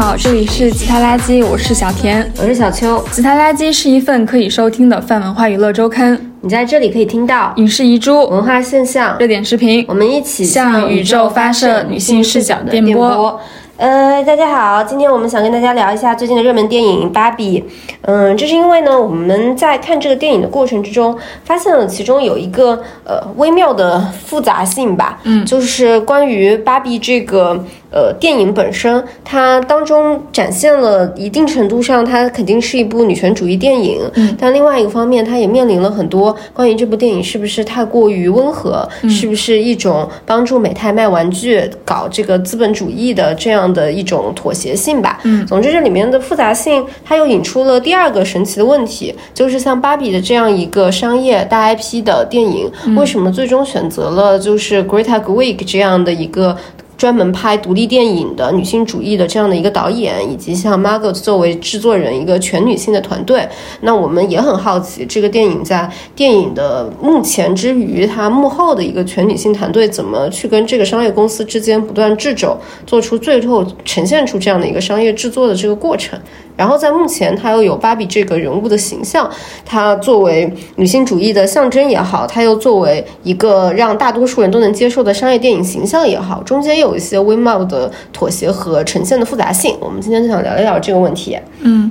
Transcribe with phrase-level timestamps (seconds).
[0.00, 3.04] 好，这里是吉他垃圾，我是小田，我是小秋。
[3.12, 13.38] 吉他垃圾是一份可以收听的泛文化娱乐周刊，你在这里可以听到影视遗珠、文化现象、热点视频，我们一起向宇宙发射女性视角的电波。
[13.80, 17.60] 呃，大家好，今天我们想跟大家聊一下最近的热门电影《芭比》。
[18.02, 25.18] 嗯，这是因为呢，我们在看这个电影的过程之中，发现了其中有一个呃微妙的复杂性吧。
[25.24, 27.58] 嗯，就是关于芭比这个
[27.90, 34.02] 呃电影本身，它当中展现了一定程度上，它肯定是一部女权主义电影。
[34.12, 43.69] 嗯，但另外一个方面，它也面临了很多关于这部电影是不是太过于温和，是不是一种帮助美泰卖玩具、搞这个资本主义的这样。
[43.72, 56.56] 的一种妥协性吧，嗯，总之这里面的复杂性，它又引出了第二个神奇的问题，就是像芭比的这样一个商业大 IP 的电影，为什么最终选择了就是 Greta Gerwig 这样的一个。
[57.00, 63.48] 专门拍独立电影的女性主义的这样的一个导演，以及像 Margot 作为制作人一个全女性的团队，
[63.80, 72.54] 那我们也很好奇，这个电影在电影的幕前之余，它幕后的一个全女性团队怎么去跟这个商业公司之间不断掣肘，
[72.86, 76.20] 做出最后呈现出这样的一个商业制作的这个过程。
[76.60, 79.26] 然后在目前，它又有芭比这个人物的形象，
[79.64, 89.74] 它作为女性主义的象征也好，它又作为一个让大多数人都能接受的商业电影形象也好，中间有一些微妙的妥协和呈现的复杂性。
[89.80, 91.38] 我们今天就想聊一聊这个问题。
[91.60, 91.90] 嗯，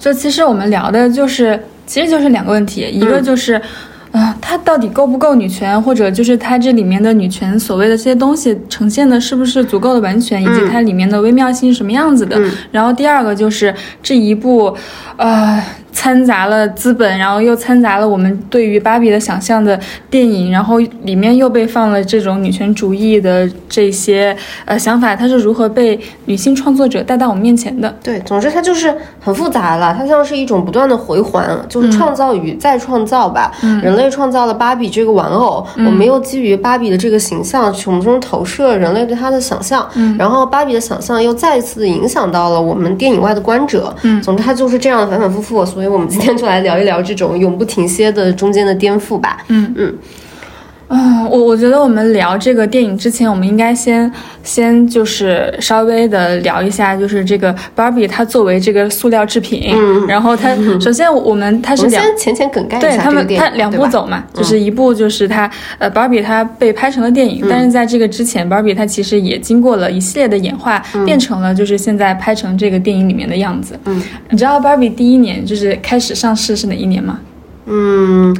[0.00, 3.62] 就其实我们聊的就是，其实就是两个问题，一个就是。
[4.12, 12.40] 啊，它到底够不够女权，或者就是它这里面的女权所谓的这些东西呈现的是不是足够的完全，以及它里面的微妙性是什么样子的？
[12.72, 14.74] 然后第二个就是这一部，
[15.16, 15.62] 呃。
[15.90, 19.76] 掺杂了资本，然后又掺杂了我们对于芭比的想象的
[20.08, 27.92] 电影，然后里面又被放了这种女权主义的这些呃想法，它是如何被女性创作者带到我们面前的？
[28.00, 33.50] 对，总之它就是很复杂了，它像是一种不断的回环，就是创造与再创造吧。
[33.82, 39.86] 人类创造了芭比这个玩偶，我们又基于芭比的这个形象从中投射人类对她的想象，
[40.16, 43.92] 然后芭比的想象又再一次影响到了我们电影外的观者。
[44.02, 45.88] 嗯，总之它就是这样反反复复，所以。
[45.88, 49.38] 我们今天就来聊一聊这种永不停歇的中间的颠覆吧。
[49.48, 49.98] 嗯嗯。
[50.88, 54.10] 啊，我我觉得我们聊这个电影之前，我们应该先
[54.42, 73.78] 先就是稍微的聊一下，就是这个 Barbie 它作为这个塑料制品，嗯，然后它 首先我们它是两浅浅梗概对他们它两步走嘛，就是一步就是它呃 Barbie 它被拍成了电影，但是在这个之前，Barbie 它其实也经过了一系列的演化，变成了就是现在拍成这个电影里面的样子。
[73.84, 77.20] 嗯，你知道 Barbie 第一年就是开始上市是哪一年吗？
[77.66, 78.34] 嗯。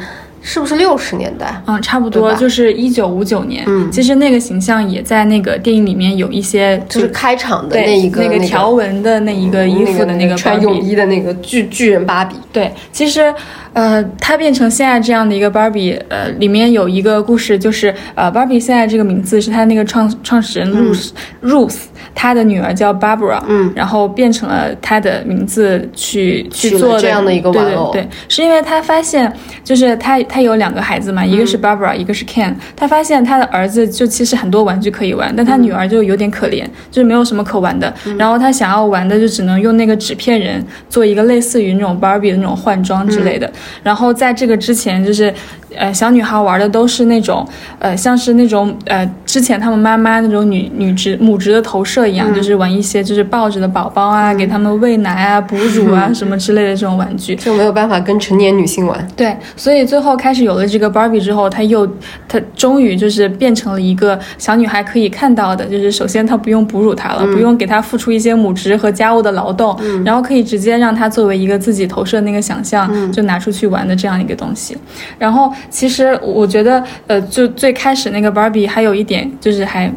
[0.49, 1.63] 是不是六十年代？
[1.67, 3.65] 嗯，差不多就是一九五九年。
[3.67, 12.35] 嗯，其实那个形象也在那个电影里面有一些，就是开场的那一个那个条纹的那一个衣服的那个穿泳衣的那个巨巨人芭比。
[12.51, 13.35] 对，其实。
[13.79, 21.77] 呃，她变成现在这样的一个芭比，呃，里面有一个故事，就是呃，芭比现在这个名字是她那个创创始人 Ruth，Ruth，
[22.13, 28.03] 她的女儿叫 Barbara，嗯，然后变成了她的名字去去做这样的一个玩偶，对。
[28.03, 43.49] 对对，是因为她发现，就是她她有两个孩子嘛，一个是 Barbara，一个是 Ken，她发现她的儿子就其实很多玩具可以玩，但她女儿就有点可怜，就是没有什么可玩的，然后她想要玩的就只能用那个纸片人做一个类似于那种芭比的那种换装之类的。
[43.83, 45.33] 然后在这个之前，就是，
[45.77, 47.47] 呃，小女孩玩的都是那种，
[47.79, 59.09] 呃，像是那种，呃，之前他们妈妈那种女女职母职的投射一样，就是玩一些就是抱着的宝宝啊，给他们喂奶啊、 哺乳啊什么之类的这种玩具，就没有办法跟成年女性玩。
[59.17, 61.85] 对，所以最后开始有了这个 Barbie 之后，她又，
[62.29, 73.89] 她终于就是变成了一个小女孩可以看到的，就是首先她不用哺乳她了，不用给她付出一些母职和家务的劳动，然后可以直接让她作为一个自己投射那个想象，就拿出去玩。
[73.89, 74.77] 的这样一个东西，
[75.19, 79.91] 然后其实我觉得，呃，就最开始那个 Barbie 还有一点就是还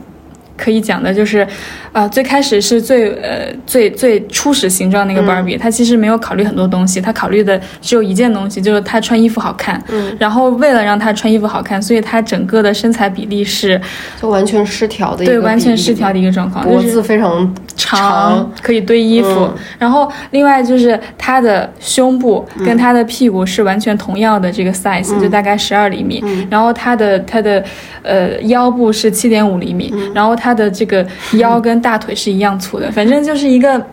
[0.61, 1.47] 可以讲的，就是。
[1.93, 9.83] 啊，最开始是最呃最最初始形状那个芭比，她其实没有考虑很多东西，她考虑的只有一件东西，就是她穿衣服好看。
[9.89, 13.77] 嗯，然后为了让她穿衣服好看，所以她整个的身材比例是
[14.21, 19.49] 就完全失调的，对，完全失调的一个状况，脖子非常长，可以堆衣服。
[19.77, 26.23] 然后另外就是她的胸部跟她的屁股是完全同样的这个 size，就大概十二厘米。
[26.49, 27.61] 然后她的她的
[28.01, 33.85] 呃腰部是七点五厘米，然后她的这个腰跟大腿是一样粗的，反正就是一个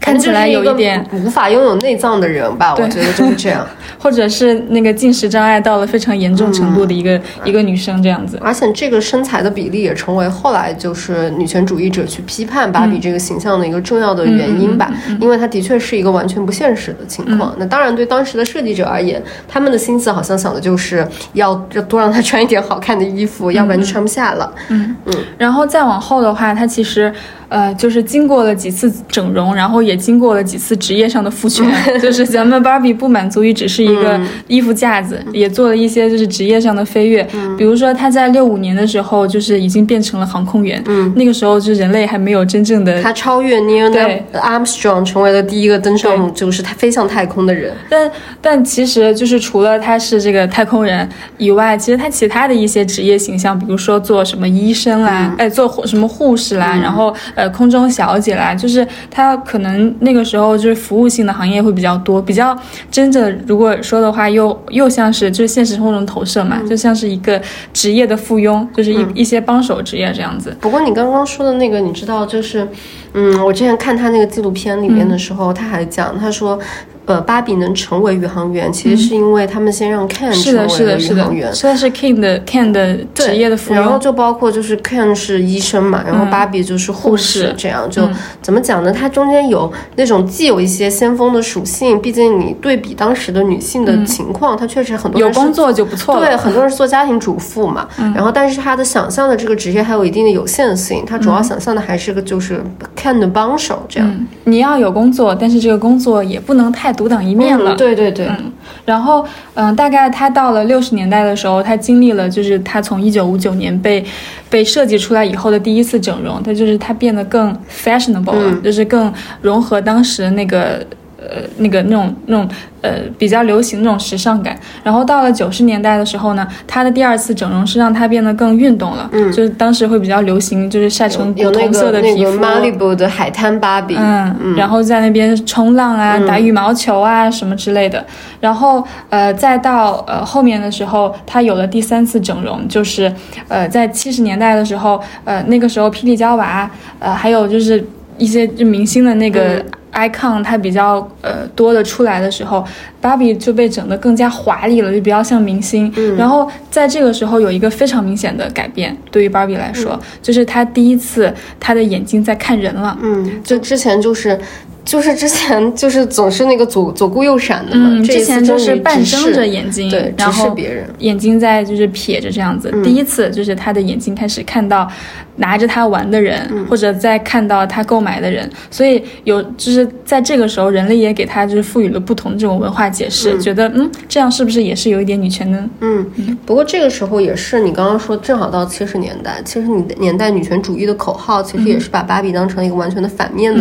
[0.00, 2.74] 看起来有一点无法拥有内脏的人吧？
[2.74, 3.66] 我觉得就是这样，
[3.98, 8.38] 或者是那个进食障碍到了非常严重程度的一个一个女生这样子。
[8.42, 17.54] 而且这个身材的比例也成为后来就是女权主义者去批判芭比这个形象的一个重要的原因吧，因为它的确是一个完全不现实的情况。
[17.58, 24.52] 那当然，对当时的设计者而言，他们的心思好像想的就是要要多让她穿一点好看的衣服，要不然就穿不下了。
[24.68, 25.14] 嗯嗯。
[25.38, 27.12] 然后再往后的话，它其实。
[27.52, 31.70] 呃，就是经过了几次整容，然后也经过了几次职业上的复权，
[32.00, 34.18] 就是咱们芭比不满足于只是一个
[34.48, 37.22] 衣服架子，也做了一些就是职业上的飞跃。
[37.58, 40.82] 比如说她在六五年的时候，就是已经变成了航空员。
[40.86, 43.02] 嗯，那个时候就人类还没有真正的。
[43.02, 47.74] 她超越 Neil Armstrong，成为了第一个登上就是他飞向太空的人。
[47.90, 48.10] 但
[48.40, 51.06] 但其实就是除了他是这个太空人
[51.36, 57.14] 以外，其实他其他的一些职业形象，比如说做什么医生啦，哎，做什么护士啦，然后。
[57.34, 62.56] 呃，空中小姐啦，就是她可能那个时候就是服务性的行业会比较多，比较
[62.90, 67.40] 真的，如果说的话，又又像是就是现实生活中投射嘛，就像是一个
[67.72, 70.56] 职业的附庸，就是一一些帮手职业这样子。
[70.60, 72.66] 不过你刚刚说的那个，你知道，就是，
[73.14, 76.58] 嗯，我之前看他那个纪录片里面的时候，他还讲，他说。
[77.06, 81.52] 呃，芭比能成为宇航员，其实是因为他们先让 Ken 成为了宇航员。
[81.54, 83.58] 算是 Ken 的 Ken 的职业的。
[83.68, 88.08] 然后就包括就是 Ken 是医生嘛，然后芭比就是护士，这样就
[88.40, 88.92] 怎么讲呢？
[88.92, 96.18] 它中间有那种既有一些先锋的属性，毕竟你对比当时的女性的情况，她确实很多有工作就不错。
[96.18, 97.88] 对，很多人是做家庭主妇嘛。
[98.14, 102.62] 然后，但是他的想象的这个职业还有一定的有限性，他主要想象的还是个就是
[102.96, 104.26] Ken 的帮手这样。
[104.44, 107.74] 你要有工作，但是这个工作也不能太独当一面了。
[107.74, 108.52] 对对对，嗯
[108.84, 114.04] 然后嗯，大概他到了六十年代的时候，他经历了就是他从一九五九年被
[114.48, 120.84] 被设计出来以后的第一次整容，他就是他变得更 fashionable 了，就是更融合当时那个。
[121.30, 122.48] 呃，那个那种那种
[122.80, 138.04] 呃比较流行那种时尚感，然后到了九十年代的时候呢，她的第二次整容是让她变得更运动了，嗯，就是当时会比较流行，就是晒成古铜色的皮肤，Malibu 的海滩芭比，嗯，然后在那边冲浪啊，打羽毛球啊什么之类的，
[138.40, 143.12] 然后呃再到呃后面的时候，她有了第三次整容，就是
[143.48, 147.84] 呃在七十年代的时候，呃那个时候霹雳娇娃，呃还有就是
[148.18, 149.64] 一些就明星的那个。
[149.92, 152.64] Icon 它比较呃多的出来的时候，
[153.00, 155.92] 芭比就被整得更加华丽了，就比较像明星。
[156.16, 162.96] 然后在这个时候有一个非常明显的改变，对于芭比来说，就是她第一次她的眼睛在看人了。
[163.02, 164.38] 嗯，就之前就是。
[164.84, 172.68] 就是之前就是总是那个左左顾右闪的嘛，之前就是半睁着眼睛，对，然后别人眼睛在就是撇着这样子。
[172.82, 174.90] 第一次就是他的眼睛开始看到
[175.36, 185.70] 拿着他玩的人，或者在看到他购买的人，所以有就是在这个时候，人类也给他就是赋予了不同这种文化解释，觉得嗯，这样是不是也是有一点女权呢？
[185.80, 186.04] 嗯，
[186.44, 189.68] 不过这个时候也是你刚刚说正好到七十年代，七十
[190.00, 193.60] 年代女权主义的口号其实也是把芭比当成一个完全的反面的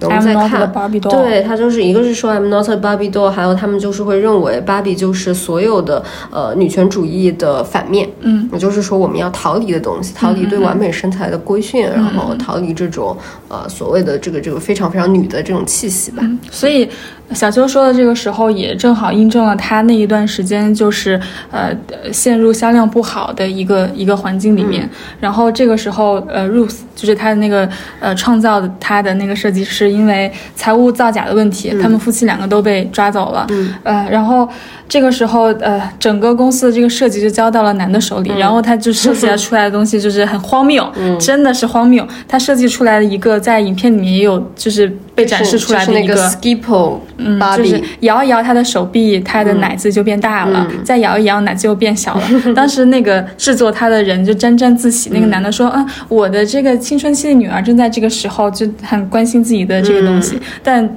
[0.00, 0.61] 人在看。
[1.10, 13.16] 对他就是一个是说 I'm not a Barbie doll，还有他们就是会认为芭比就是所有的呃女权主义的反面，嗯，也就是说我们要逃离的东西，逃离对完美身材的规训，然后逃离这种
[13.48, 16.22] 呃所谓的这个这个非常非常女的这种气息吧。
[16.50, 16.88] 所以
[17.34, 21.20] 小邱说的这个时候也正好印证了他那一段时间就是
[21.50, 21.70] 呃
[22.12, 24.88] 陷入销量不好的一个一个环境里面，
[25.20, 27.68] 然后这个时候呃 Ruth 就是他的那个
[28.00, 33.46] 呃创造的他的那个设计师，因为财务造假的问题，他们夫妻两个都被抓走了。
[33.50, 34.48] 嗯，呃，然后
[34.88, 40.86] 这个时候，呃，整个公司的这个设计就交到了男的手里，然后他就设计出来的东西就是很荒谬，
[41.18, 42.06] 真的是荒谬。
[42.28, 52.22] 他设计出来的一个在影片里面也有，就是被展示出来的一个 Skippo，嗯，就是摇一摇他的手臂，他的奶子就变大了；再摇一摇，奶子又变小了。
[52.56, 60.96] 当时那个制作他的人就沾沾自喜，那个男的说：“啊，我的这个青春期的女儿正在这个时候就很关心自己的这个东西。”但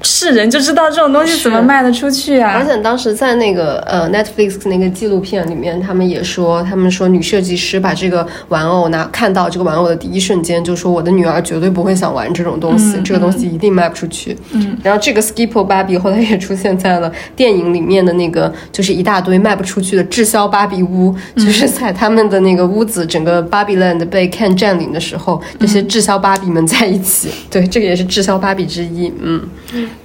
[0.00, 2.52] 是人就知道这种东西怎么卖得出去啊！
[2.54, 14.36] 而且当时在那个呃 Netflix 那个纪录片里面，他们也说，他们说女设计师把这个玩偶拿看到这个玩偶的第一瞬间，就说我的女儿绝对不会想玩这种东西，这个东西一定卖不出去。
[14.52, 27.30] 嗯，然后这个 Skippo 芭比后来也出现在了电影里面的那个，就是一大堆卖不出去的滞销芭比屋，就是在他们的那个屋子，整个芭比 land 被 Ken 占领的时候，这些滞销芭比们在一起。
[27.50, 29.12] 对，这个也是滞销芭比之一。
[29.20, 29.42] 嗯，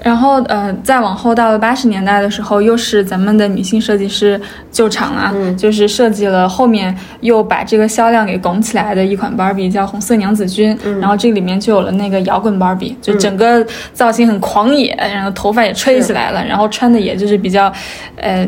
[0.03, 4.39] 然后呃，再往后到了八十年代的时候，又是咱们的女性设计师
[4.71, 10.77] 救场了，就是设计了后面又把这个销量给拱起来的一款芭比，叫红色娘子军。
[10.99, 12.86] 然后这里面就有了那个摇滚芭比。
[12.87, 17.71] 比，就整个造型很狂野，然后头发也吹起来了，然后穿的也就是比较，
[18.15, 18.47] 呃，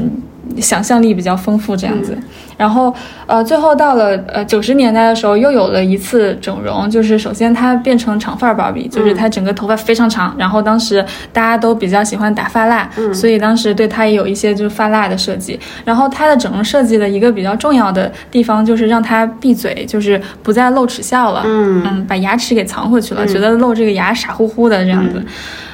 [0.59, 2.17] 想象力比较丰富这样子。
[2.57, 2.93] 然后，
[3.25, 15.57] 呃，最后到了呃九十年代的时候，又有了一次整容，就是首先她变成长发芭比，就是她整个头发非常长，然后当时大家都比较喜欢打发蜡，所以当时对她也有一些就是发蜡的设计。
[15.85, 25.23] 然后她的整容设计的一个比较重要的地方就是让她闭嘴，就是不再露齿笑了，嗯嗯，把牙齿给藏回去了，觉得露这个牙傻乎乎的这样子。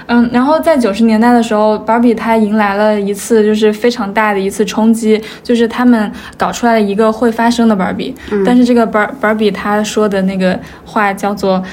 [0.08, 11.64] 嗯，然后在九十年代的时候，芭比她迎来了一次就是非常大的一次冲击，就是他们搞出来了一个会发声的芭比，但是这个芭芭比她说的那个话叫做。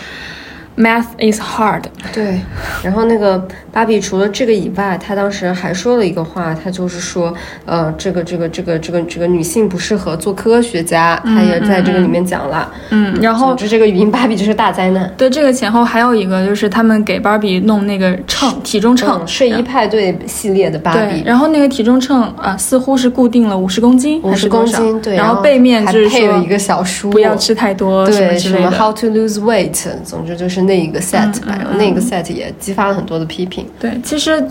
[0.75, 1.83] Math is hard。
[2.15, 2.41] 对，
[2.83, 7.35] 然后那个芭比除了这个以外，她当时还说了一个话，她就是说，
[7.67, 12.71] 呃，这个这个这个这个这个女性不适合做科学家，她也在这个里面讲了。
[12.91, 15.13] 嗯，然后就这个语音芭比就是大灾难。
[15.17, 21.23] 对，这个前后还有一个就是他们给芭比弄那个秤，体重秤，睡衣派对系列的芭比。
[21.25, 25.01] 然后那个体重秤啊，似乎是固定了五十公斤，五十公斤。
[25.03, 30.63] 对，然后背面就是配了一个小书，不要吃太多，对，什么 How to lose weight，总之就是。
[30.63, 33.62] 那一个 set 吧，然后那个 set 也激发了很多的批评。
[33.79, 34.43] 对，其实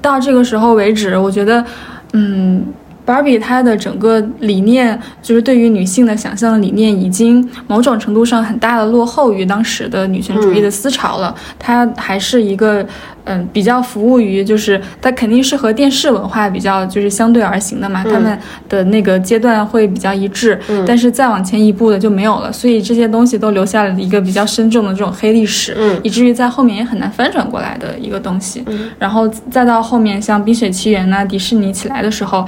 [0.00, 1.64] 到这个时候为止，我觉得，
[2.12, 2.64] 嗯。
[3.04, 11.34] 芭比她的整个理念，就是对于女性的想象的理念，已经某种程度上很大的落后于当时的女权主义的思潮了。
[11.58, 12.86] 它还是一个，
[13.24, 18.02] 嗯，比较服务于，就是它肯定是和电视文化比较就是相对而行的嘛。
[18.04, 18.38] 他们
[18.68, 22.52] 的那个阶段会比较一致，但是再往前一步的就没有了。
[22.52, 28.64] 所以这些东西都留下了一个比较深重的这种黑历史，以至于在后面也很难翻转过来的一个东西。
[28.98, 32.46] 然后再到后面像《冰雪奇缘》呐、迪士尼起来的时候。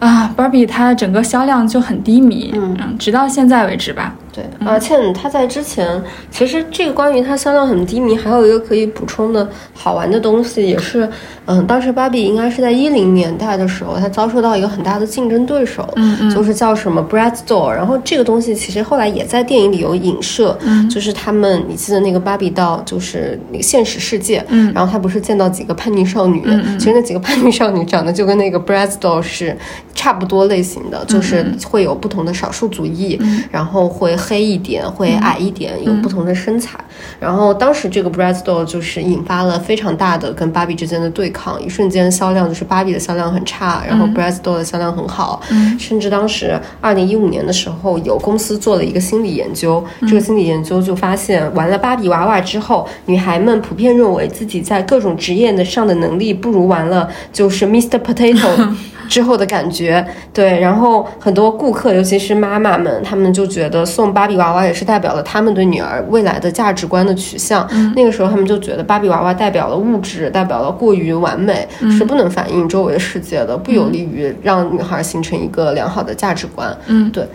[0.00, 4.14] 啊，芭比它整个销量就很低迷，嗯，直到现在为止吧。
[4.32, 11.08] 对，而且他在之前，其实这个关于它销量很低迷，还有一个可以补充的好玩的东西，也是，
[11.46, 29.56] 嗯，当时芭比应该是在一零年代的时候，它遭受到一个很大的竞争对手，嗯嗯，就是叫什么 Brad Store，然后这个东西其实后来也在电影里有影射，嗯，就是他们，你记得那个芭比到就是那个现实世界，嗯，然后他不是见到几个叛逆少女，嗯其实那几个叛逆少女长得就跟那个 Brad Store 是
[29.92, 33.20] 差不多类型的，就是会有不同的少数族裔，
[33.50, 34.16] 然后会。
[34.20, 36.78] 黑一点，会矮一点，有不同的身材。
[37.18, 45.40] 然后当时这个 Bratz Doll 就是引发了非常大的跟芭比之间的对抗，一瞬间销量就是芭比的销量很差，然后 Bratz Doll 的销量很好。
[45.78, 58.74] 甚至当时二零一五年的时候，有公司做了一个心理研究，这个心理研究就发现，玩了芭比娃娃之后，女孩们普遍认为自己在各种职业的上的能力不如玩了就是 Mr Potato。
[59.10, 67.68] 之后的感觉，对，然后很多顾客，尤其是妈妈们，他们就觉得送芭比娃娃也是代表了他们对女儿未来的价值观的取向。
[67.96, 71.66] 那个时候，他们就觉得芭比娃娃代表了物质，代表了过于完美，
[71.98, 76.74] 是不能反映周围世界的，不有利于让女孩形成一个良好的价值观。
[76.86, 77.26] 嗯，对。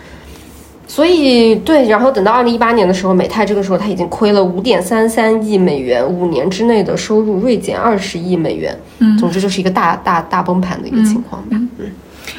[0.87, 8.77] 所以对，然后等到二零一八年的时候，美泰这个时候它已经亏了五点三三亿美元，五年之内的收入锐减二十亿美元。
[8.99, 11.43] 嗯，总之就是一个大大大崩盘的一个情况。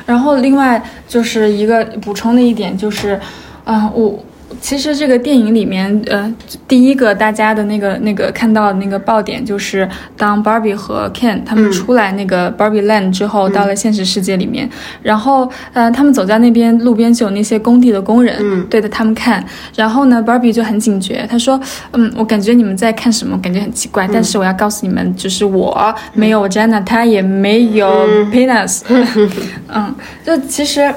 [0.04, 3.20] 然后另外就是一个补充的一点就是，
[3.64, 4.18] 啊我。
[4.60, 6.32] 其实这个电影里面，呃，
[6.68, 14.68] 第一个大家的那个那个看到的那个爆点，就是当 Barbie 和 Ken 他们出来那个 Barbie Land 之后，到了现实世界里面，
[15.02, 21.60] 然后，呃，他们走在那边，路边就有那些工地的工人对着他们看，然后呢，Barbie 就很警觉，他说，
[21.92, 28.82] 嗯，我感觉你们在看什么，感觉很奇怪，但是我要告诉你们，就是我没有 Jenna，他也没有 Penis，
[29.68, 30.94] 嗯，就其实。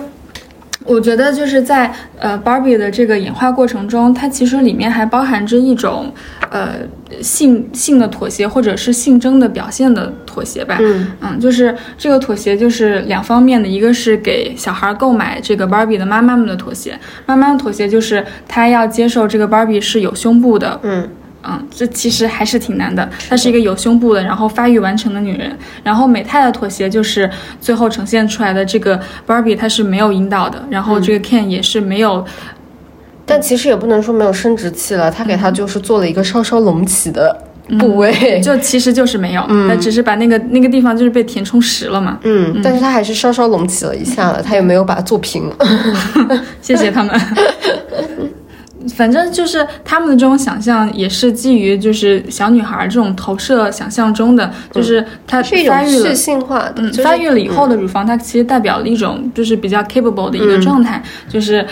[0.89, 6.12] 我觉得就是在呃，Barbie 的这个演化过程中，它其实里面还包含着一种
[6.50, 6.77] 呃
[7.22, 10.77] 性性的妥协，或者是性征的表现的妥协吧。
[10.81, 20.79] 嗯嗯，就是这个妥协就是两方面的，一个是给小孩购买这个 Barbie 的妈妈们的妥协，妈妈的妥协就是她要接受这个 Barbie 是有胸部的。
[20.81, 21.08] 嗯。
[21.43, 23.10] 嗯，这其实还是挺难的。
[23.29, 25.55] 她是一个有胸部的，然后发育完成的女人。
[25.84, 27.29] 然后美泰的妥协就是
[27.62, 32.25] 最后呈现出来的这个 Barbie，她是没有阴道的，然后这个 Ken 也是没有。
[33.25, 37.43] 但其实也不能说没有生殖器了，他给他就是做了一个稍稍隆起的
[37.77, 42.17] 部位，就其实就是没有，他只是把那个那个地方就是被填充实了嘛。
[42.24, 45.48] 嗯，但是他还是稍稍隆起了一下了，他也没有把它做平。
[46.60, 47.13] 谢谢他们。
[48.95, 61.65] 反正就是他们的这种想象，也是基于就是小女孩这种投射想象中的，就是她发育了，性化，嗯，发育了以后的乳房，它其实代表了一种就是比较 capable 的一个状态，就是，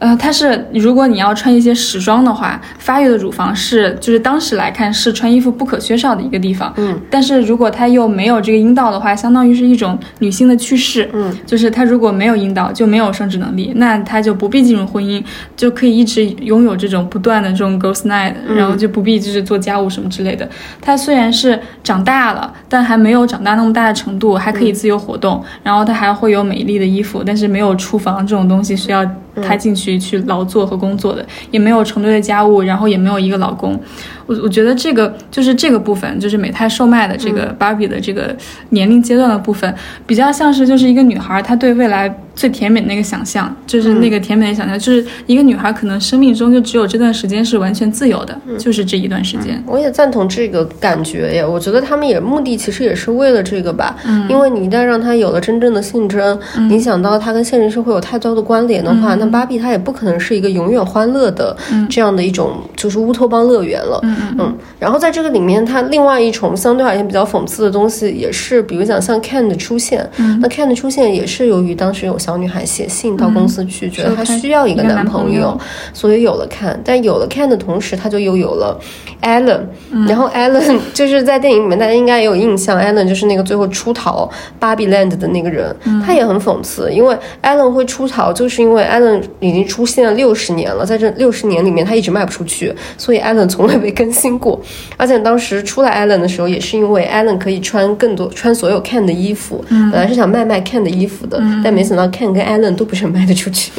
[0.00, 6.72] 呃，它是如果你要穿一些时装的话，发育的乳房是就是当时来看是穿衣服不可缺少的一个地方。
[6.78, 11.08] 嗯，但是如果它又没有这个阴道的话，相当于是一种女性的去世。
[11.12, 15.22] 嗯，就是她如果没有阴道就没有生殖能力，那她就不必进入婚姻，
[15.54, 20.48] 就可以一直拥有这种不断的这种 girls night，、然后就不必就是做家务什么之类的。
[20.80, 29.04] 她虽然是长大了，但还没有长大那么大的程度，还可以自由活动，然后她还会有美丽的衣服，但是没有厨房这种东西需要
[29.42, 33.78] 她进去去劳作和工作的，也没有成堆的家务，然后也没有一个老公。
[34.26, 38.34] 我我觉得这个就是这个部分，就是美泰售卖的这个芭比的这个
[38.70, 39.74] 年龄阶段的部分，
[40.06, 49.62] 比较像是就是一个女孩她对未来最甜美那个想象，就是那个甜美的想象，就是一个女孩可能生命中就只有这段时间是完全自由的，就是这一段时间。
[49.66, 56.38] 我也赞同这个感觉耶，我觉得他们也目的其实也是为了这个吧，嗯，因为你一旦让他有了真正的性征，
[56.70, 61.56] 影响到他跟现实社会有太多的关联的话，那芭比她也不可能是一个永远欢乐的
[61.88, 70.08] 这样的一种就是乌托邦乐园了，嗯嗯，然后在这个里面，它另外一种相对而言比较讽刺的东西，也是比如讲像 Ken 的出现，
[70.40, 75.58] 那 Ken 的出现也是由于当时有小女孩写信到公司去，觉得她需要一个男朋友。
[75.92, 78.78] 所以有了 Ken，但有了 Ken 的同时，她就又有了
[79.22, 79.60] Allen、
[80.06, 85.74] 然后 Allen 就是在电影里面大家应该也有印象，Allen 就是那个最后出逃芭比 Land 的那个人，
[86.06, 94.60] 他也很讽刺，因为 Allen 会出逃，就是因为 Allen 已经出现了六十年了，在这六十年里面他一直卖不出去，所以 Allen 从来没更新过，
[94.96, 103.70] 而且当时出来 Allen 的时候，也是因为 Allen 可以穿更多穿所有 Ken 的衣服，本来是想卖卖 Ken 的衣服的，但没想到 Ken 跟 Allen 都不是很卖得出去。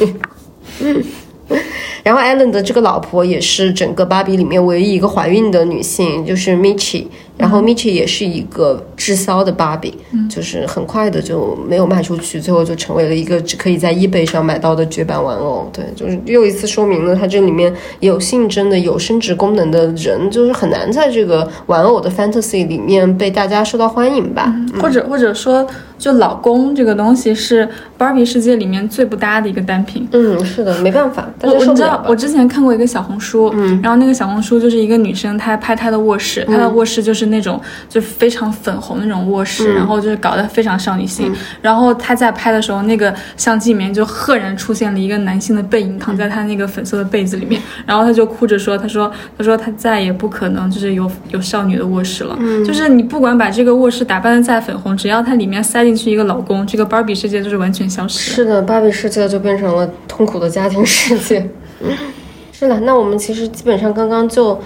[2.02, 7.06] 然后 Allen 的这个老婆也是整个芭比里面唯一一个怀孕的女性，就是 Michi。
[7.36, 9.94] 然后 Michi 也是一个滞销的芭比，
[10.30, 15.68] 就是很快的就没有卖出去，最后就成为了一个只可以在 eBay 上买到的绝版玩偶。
[15.72, 24.54] 对，就是又一次说明了它这里面有性征的、有生殖功能的人，就是很难在这个玩偶的 fantasy 里面被大家受到欢迎吧。
[24.80, 25.66] 或者或者说，
[25.98, 30.06] 就老公这个东西是芭比世界里面最不搭的一个单品。
[30.12, 41.32] 嗯，是的，没办法，大我我你知道我之前看过一个小红书，嗯，然后那个小红书就是一个女生，她拍她的卧室，她的卧室就是那种就非常粉红的那种卧室，然后就是搞得非常少女心。
[41.60, 61.48] 然后他在拍的时候，那个相机里面就赫然出现了一个男性的背影躺在他那个粉色的被子里面，然后他就哭着说：“他说他说他再也不可能就是有有少女的卧室了，就是你不管把这个卧室打扮的再粉红，只要它里面塞进去一个老公，这个芭比世界就是完全消失。”是的，芭比世界就变成了痛苦的家庭世界。
[62.52, 64.60] 是的，那我们其实基本上刚刚就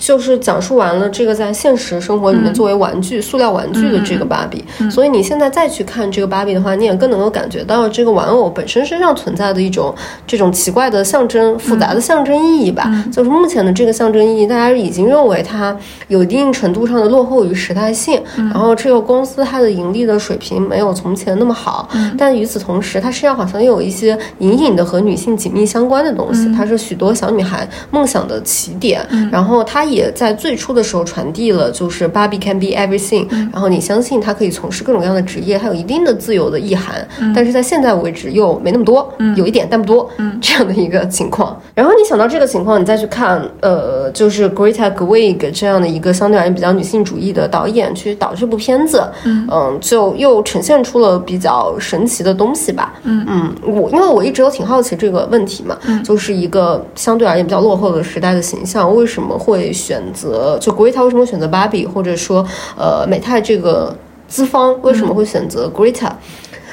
[0.00, 4.64] 就是讲述完了这个在现实生活里面作为玩具、塑料玩具的这个芭比。
[4.90, 9.94] 所以你现在再去看这个芭比的话，你也更能够感觉到这个玩偶本身身上存在的一种
[10.26, 12.90] 这种奇怪的象征、复杂的象征意义吧。
[13.12, 15.76] 就是目前的这个象征意义，大家已经认为它
[16.08, 18.20] 有一定程度上的落后于时代性。
[18.36, 21.86] 然后这个公司它的盈利的水平没有从前那么好，
[22.16, 26.50] 但与此同时，它身上好像又有一些隐隐的和女性紧密相关的东西。
[26.54, 29.06] 它是许多小女孩梦想的起点。
[29.30, 33.26] 然后它也在最初的时候传递了，就是 Barbie can be everything。
[33.52, 37.06] 然后你相信他可以从事各种各样的职业，它有一定的自由的意涵。
[37.34, 40.08] 但是在现在为止又没那么多，有一点但不多，
[40.40, 41.60] 这样的一个情况。
[41.74, 52.94] 然后你想到这个情况，你再去看，呃，就是 Greta Gerwig 这样的一个相对而言比较女性主义的导演去导这部片子，嗯就又呈现出了比较神奇的东西吧。
[53.02, 63.96] 嗯嗯，我因为我一直都挺好奇这个问题嘛，就是一个相对而言比较落后的时代的形象，为什么会选择就 Greta 为什么会选择芭比，或者说呃美泰这个
[64.28, 66.10] 资方为什么会选择 Greta？、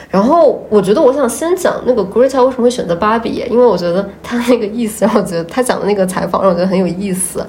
[0.10, 7.46] 然后我觉得我想先讲那个 Greta 为什么会选择芭比，因为我觉得他那个意思让我觉得他讲的那个采访让我觉得很有意思。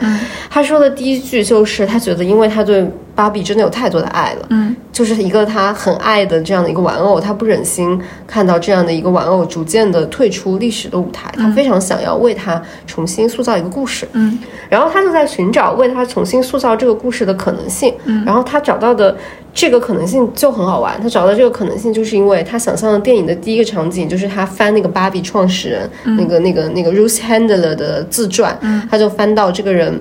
[0.51, 2.85] 他说的第一句就是他觉得因为他对
[3.18, 14.07] 芭比真的有太多的爱了，嗯，就是一个他很爱的这样的一个玩偶，他不忍心看到这样的一个玩偶逐渐的退出历史的舞台，他非常想要为他重新塑造一个故事。
[14.12, 17.92] 嗯，然后他就在寻找为他重新塑造这个故事的可能性。
[18.04, 19.16] 嗯，然后他找到的
[19.52, 20.96] 这个可能性就很好玩。
[21.02, 30.00] 他找到这个可能性，就是因为他想象的电影的第一个场景就是他翻那个芭比创始人、那个那个那个 Ruth Handler 的自传，嗯他就翻到这个人。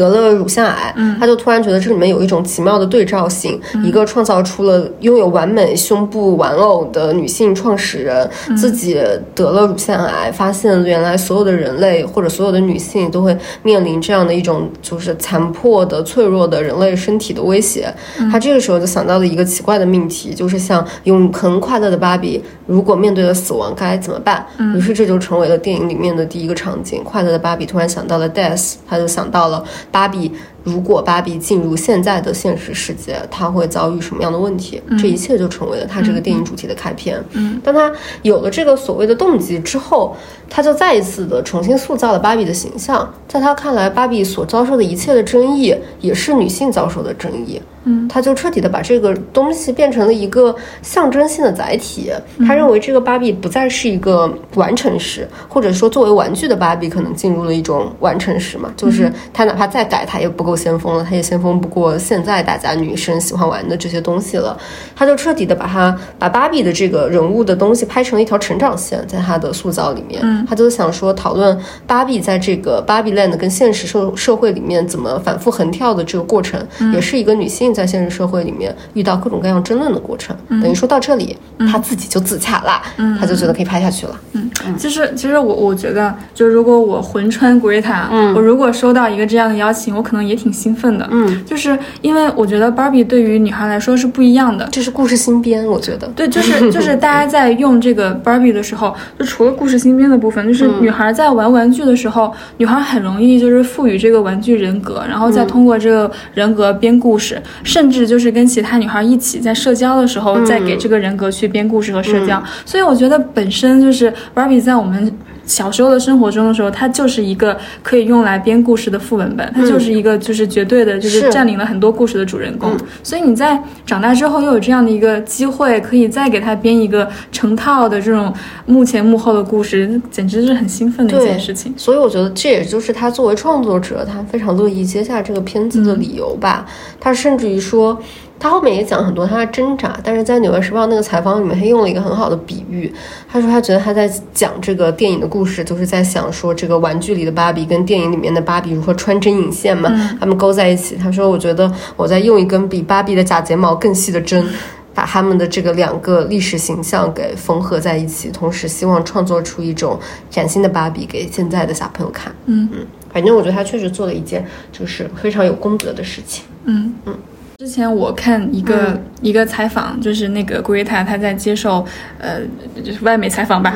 [0.00, 9.00] 得了乳腺癌，他就突然觉得这里面有一种奇妙的对照性，一个创造出了拥有完美胸部玩偶的女性创始人，自己
[9.34, 17.92] 得了乳腺癌，发现原来所有的人类或者所有的女性都会面临这样的一种就是残破的、脆弱的人类身体的威胁。
[18.30, 24.46] 他这个时候就想到了一个奇怪的命题，就是像永恒快乐的芭比，如果面对了死亡该怎么办？
[24.76, 27.02] 于是这就成为了电影里面的第一个场景。
[27.02, 29.64] 快乐的芭比突然想到了 death，他就想到了。
[29.90, 30.32] 芭比，
[30.72, 34.80] 如果芭比进入现在的现实世界，她会遭遇什么样的问题？
[34.98, 37.22] 这一切就成为了她这个电影主题的开篇。
[37.32, 37.90] 嗯，当她
[38.22, 40.16] 有了这个所谓的动机之后，
[40.48, 43.12] 她就再一次的重新塑造了芭比的形象。
[43.26, 47.60] 在她看来，芭比所遭受的一切的争议，也是女性遭受的争议。
[47.84, 52.10] 嗯，他就彻底的把这个东西变成了一个象征性的载体。
[52.46, 64.58] 他认为这个芭比不再是一个完成时，或者说作为玩具的芭比可能进入了一种完成时嘛，就是他哪怕再改，他也不够先锋了，他也先锋不过现在大家女生喜欢玩的这些东西了。
[64.96, 76.60] 他就彻底的把他把芭比的这个人物的东西拍成了一条成长线，在他的塑造里面，他就想说讨论芭比在这个芭比 land 跟现实社社会里面怎么反复横跳的这个过程，
[76.92, 77.72] 也是一个女性。
[77.72, 81.36] 在现实社会里面遇到各种各样争论的过程，等于说到这里，
[81.70, 82.82] 他自己就自洽了，
[83.20, 84.20] 他就觉得可以拍下去了。
[84.32, 91.06] 嗯，其实其实我我觉得，就如果我魂穿 Greta，嗯，我如果收到一个这样的邀请，我可能也挺兴奋的。
[91.10, 96.06] 嗯，就是因为我觉得 Barbie 对于女孩来说是不一样的，这是故事新编，我觉得。
[96.14, 107.42] 对，就是 就是大家在用这个 Barbie 的时候，就除了故事新编的部分，就是女孩在玩玩具的时候，女孩很容易就是赋予这个玩具人格，然后再通过这个人格编故事。
[107.64, 112.42] 甚至就是跟其他女孩一起在社交的时候，再给这个人格去编故事和社交。
[112.64, 115.12] 所以我觉得本身就是 Barbie 在我们
[115.48, 122.76] 小时候的生活中的时候，它就是一个可以用来编故事的副文本，它就是一个就是绝对的，就是占领了很多故事的主人公。
[123.02, 128.32] 所以你在长大之后又有这样的一个机会，可以再给他编一个成套的这种
[128.66, 131.72] 幕前幕后的故事，简直是很兴奋的一件事情。
[131.76, 136.66] 所以我觉得这也就是他作为创作者，他非常乐意接下这个片子的理由吧。
[136.98, 137.58] 他甚至于。
[137.58, 138.00] 说，
[138.40, 142.92] 他后面也讲很多他的挣扎，但是在《纽约时报》那个采访里面，他用了一个很好的比喻。
[143.28, 150.94] 他说他觉得他在讲这个电影的故事，就是在想说这个玩具里的芭比跟电影里面的芭比如何穿针引线嘛，他们勾在一起。
[150.96, 154.46] 他说我觉得我在用一根比芭比的假睫毛更细的针，
[154.94, 159.98] 把他们的这个两个历史形象给缝合在一起，同时希望创作出一种
[160.30, 162.32] 崭新的芭比给现在的小朋友看。
[162.46, 166.44] 嗯嗯，反正我觉得他确实做了一件就是非常有功德的事情。
[166.64, 167.14] 嗯嗯。
[167.58, 171.84] 之前我看一个一个采访，就是那个 Greta 他在接受
[172.20, 172.38] 呃
[172.84, 173.74] 就是外媒采访吧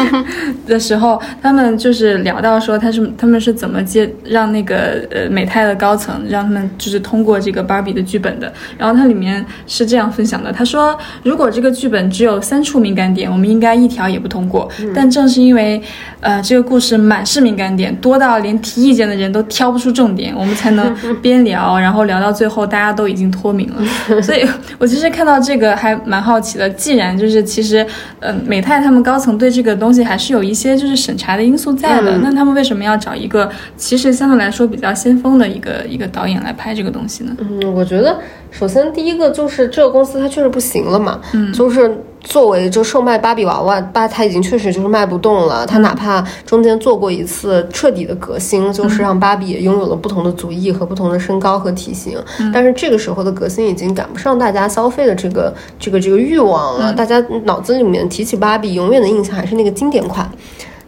[0.68, 8.52] 的时候，他们就是聊到说他是他们是怎么接让那个呃美泰的高层让他们就是通过这个芭比的剧本的。
[8.76, 14.70] 然后它里面是这样分享的，他说如果这个剧本只有三处敏感点，我们应该一条也不通过。
[14.94, 15.80] 但正是因为
[16.20, 23.08] 呃这个故事满是敏感点，多到连提意见的人都挑不出重点，我们才能 边聊，然后聊到最后大家都。
[23.13, 23.82] 已经脱敏了，
[24.22, 24.46] 所以
[24.78, 26.68] 我其实看到这个还蛮好奇的。
[26.70, 27.86] 既然就是其实，
[28.20, 37.36] 嗯，美泰他们高层对这个东西还是有一些就是审查的因素在的，那他们为什么要找一个其实相对来说比较先锋的一个一个导演来拍这个东西呢？
[37.38, 38.18] 嗯，我觉得
[38.56, 41.98] 首先第一个就是这个公司它确实不行了嘛，嗯，就是。
[42.24, 45.66] 作为就售卖芭比娃娃，芭它已经确实就是卖不动了。
[45.66, 52.18] 它哪怕中间做过一次彻底的革新，就是让芭比也拥有了不同的足艺和不同的身高和体型。
[52.50, 56.90] 但是这个时候的革新已经赶不上大家消费的这个这个这个欲望了。
[56.94, 60.26] 大家脑子里面提起芭比，永远的印象还是那个经典款。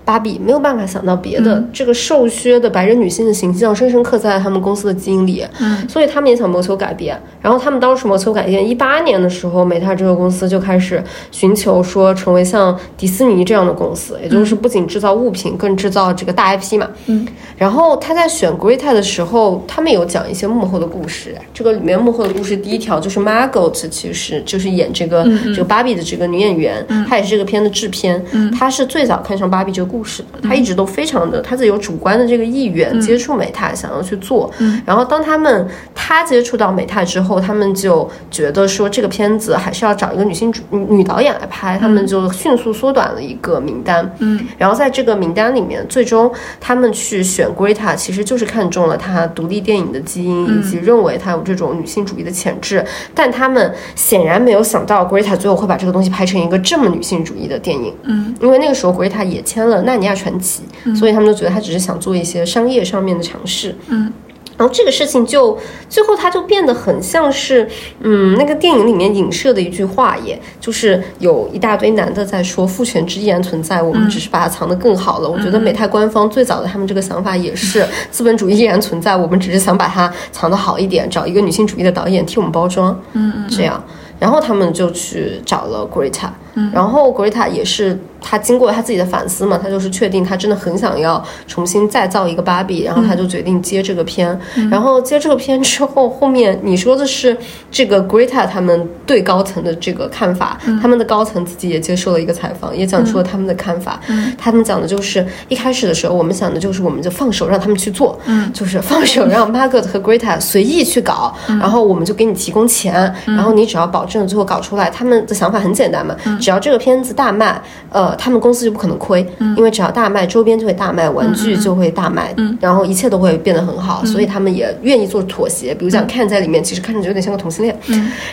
[0.06, 7.20] 芭比没有办法想到别的，这个瘦削的白人女性的形象深深刻在了他们公司的基因里，嗯，所以他们也想谋求改变。
[7.42, 17.26] 然后他们当时谋求改变，一八年的时候，美泰这个公司就开始寻求说成为像迪士尼这样的公司，也就是不仅制造物品，更制造这个大 IP 嘛，嗯。
[17.56, 21.34] 然后他在选 Greta 的时候，他们有讲一些幕后的故事。
[21.52, 28.22] 这个里面幕后的故事，第一条就是 Margot，其实就是演这个这个芭比的这个女演员，她也是这个片的制片，
[28.56, 34.50] 她是最早看上芭比这个故事的，她一直都非常的，他自己有主观的这个意愿接触美泰，想要去做。
[34.84, 44.08] 然后当他们他接触到美泰之后，他们就觉得说这个片子还是要找一个女性主女导演来拍，他们就迅速缩短了一个名单。
[44.18, 46.30] 嗯，然后在这个名单里面，最终
[46.60, 47.46] 他们去选。
[47.56, 57.94] Greta 其实就是看中了她独立电影的基因，以及认为她有这种女性主义的潜质，但他们显然没有想到 Greta 最后会把这个东西拍成一个这么女性主义的电影。
[58.02, 60.64] 嗯，因为那个时候 Greta 也签了《纳尼亚传奇》，
[60.96, 63.74] 所以他们都觉得他只是想做一些商业上面的尝试。
[63.88, 64.12] 嗯。
[64.58, 67.68] 然后这个事情就最后他就变得很像是，
[68.00, 75.28] 嗯，那个电影里面影射的一句话，也就是有一大堆男的在说父权制依然存在，我们只是把它藏得更好了。
[75.28, 83.84] 我觉得美泰官方最早的他们这个想法也是 资本主义依然存在，我们只是想把它藏得好一点，找一个女性主义的导演替我们包装，嗯嗯，这样，
[84.18, 86.30] 然后他们就去找了 Greta，
[86.72, 87.98] 然后 Greta 也是。
[88.28, 94.36] 他经过他自己的反思嘛，他就是确定他真的很想要重新再造一个芭比，然后他就决定接这个片。
[94.68, 97.36] 然后接这个片之后，后面你说的是
[97.70, 104.00] 这个 Greta 他们对高层的这个看法，他们的高层自己也接受了一个采访，也讲出了他们的看法。
[104.36, 108.18] 他们讲的就是一开始的时候，我们想的就是我们就放手让他们去做，
[108.52, 114.90] 就是放手让 Margot 和 Greta 随意去搞，然后我们就给你提供钱，然后你只要保证最后搞出来。
[114.90, 118.15] 他们的想法很简单嘛，只要这个片子大卖，呃。
[118.16, 119.26] 他们公司就不可能亏，
[119.56, 125.74] 因为只要大卖，周边就会大卖，玩具就会大卖，然后一切都会变得很好，所以他们也愿意做妥协。
[125.74, 127.78] 比如讲，看在里面，其实看上去有点像个同性恋，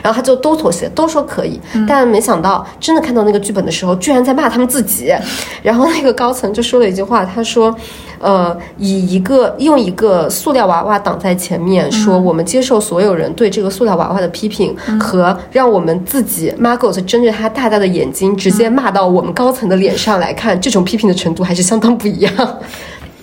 [0.02, 1.60] 然后他就都妥协，都说可以。
[1.88, 5.14] 但没想到，真的看到那个剧本的时候，居然在骂他们自己。
[5.62, 7.76] 然后那个高层就说了一句话，他说。
[8.20, 22.34] 呃，以一个用一个塑料娃娃挡在前面，说我们接受所有人对这个塑料娃娃的批评，和让我们自己 Margot 睁着他大大的眼睛，直接骂到我们高层的脸上来看，这种批评的程度还是相当不一样，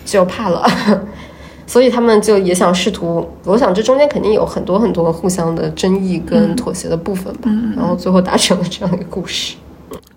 [0.04, 0.66] 就怕了。
[1.66, 9.54] 所以他们就也想试图，我想这中间肯定有很多很多互相的争议跟妥协的部分吧，然后最后达成了这样一个故事。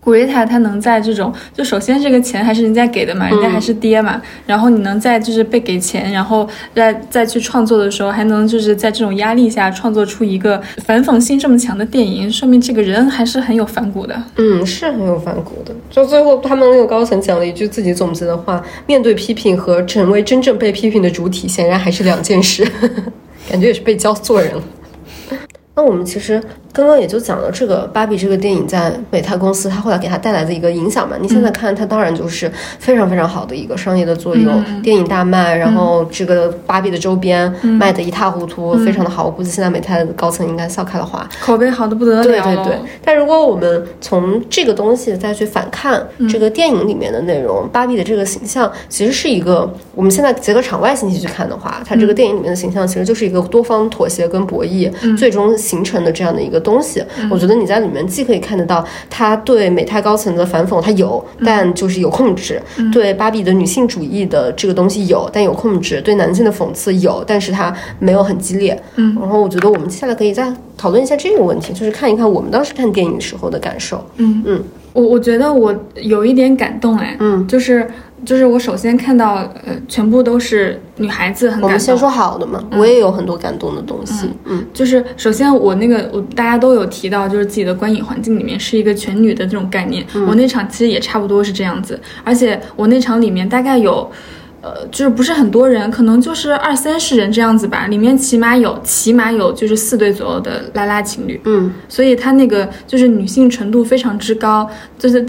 [0.04, 14.22] 古瑞塔他能在这种，就首先这个钱还是人家给的嘛，人家还是爹嘛，然后你能在就是被给钱，然后再再去创作的时候，还能就是在这种压力下创作出一个反讽性这么强的电影，说明这个人还是很有反骨的。
[14.36, 15.74] 嗯，是很有反骨的。
[15.90, 22.68] 就最后他们那个高层讲了一句自己总结的话：面对批评和成为真正被批评的主体，显然还是两件事。
[23.50, 24.64] 感觉也是被教做人了。
[25.76, 26.42] 那我们其实。
[26.74, 31.16] 刚刚也就讲了这个芭比这个电影在美泰公司，它后来给它带来的一个影响嘛。
[31.22, 39.26] 你现在看它，当然就是非常非常好的一个商业的作用，电影大卖，然后这个芭比的周边卖的一塌糊涂，非常的好。
[39.26, 42.24] 我估计现在美泰的高层应该笑开了花，口碑好的不得了。
[42.24, 42.80] 对对对。
[43.06, 56.63] 但如果我们从这个东西再去反看这个电影里面的内容，芭比的这个形象其实是一个，我们现在结合场外信息去看的话，它这个电影里面的形象其实就是一个多方妥协跟博弈，最终形成的这样的一个。
[56.64, 62.56] 东西，我觉得你在里面既可以看得到他对美泰高层的反讽，他有，但就是有控制；
[62.92, 68.82] 对芭比的女性主义的这个东西有，但有控制；对男性的讽刺有，但是他没有很激烈。
[68.96, 74.04] 嗯，然后我觉得我们接下来可以再讨论一下这个问题，就是看一看我们当时看电影时候的感受。
[74.18, 77.86] 嗯嗯，我我觉得我有一点感动哎，嗯，就是。
[78.26, 81.70] 就是我首先看到，呃，全部都是女孩子，很感动。
[81.70, 84.30] 我们先说好的嘛，我也有很多感动的东西。
[84.46, 90.06] 嗯，就是首先我那个，我大家都有提到，就是自己的观影环境里面是一个全女的这种概念。
[90.28, 94.10] 我那场其实也差不多是这样子，而且我那场里面大概有。
[94.64, 97.88] 呃，就是不是很多人，可能就是二三十人这样子吧。
[97.88, 104.66] 里面起码有起码有就是四对左右的拉拉情侣，嗯，所以他那个就是女性程度非常之高，
[104.98, 105.22] 就是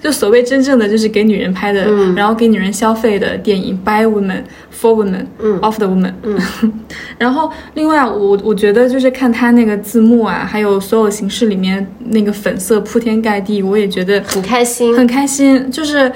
[0.00, 1.84] 就所谓真正的就是给女人拍的，
[2.16, 4.42] 然后给女人消费的电影，by women
[4.74, 6.40] for women，嗯，of the women，嗯，
[7.18, 16.10] 然后另外我我觉得就是看他那个字幕啊，还有所有形式里面那个粉色铺天盖地，我也觉得很开心，很开心，就是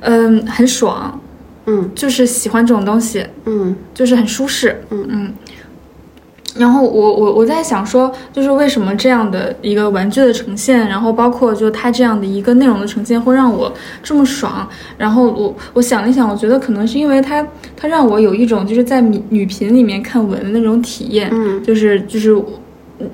[0.00, 1.20] 嗯很爽。
[1.66, 5.34] 嗯，就是喜欢这种东西，嗯，就是很舒适，嗯嗯。
[6.58, 13.70] 然后我我我在想说，就是为什么这样的一个玩具的呈现，然后包括就它这样的一个内容的呈现，会让我
[14.02, 14.66] 这么爽。
[14.96, 22.34] 然后我我想了一想，我觉得可能是因为它它让我有一种就是在女女频里面看文的那种体验，嗯，就是就是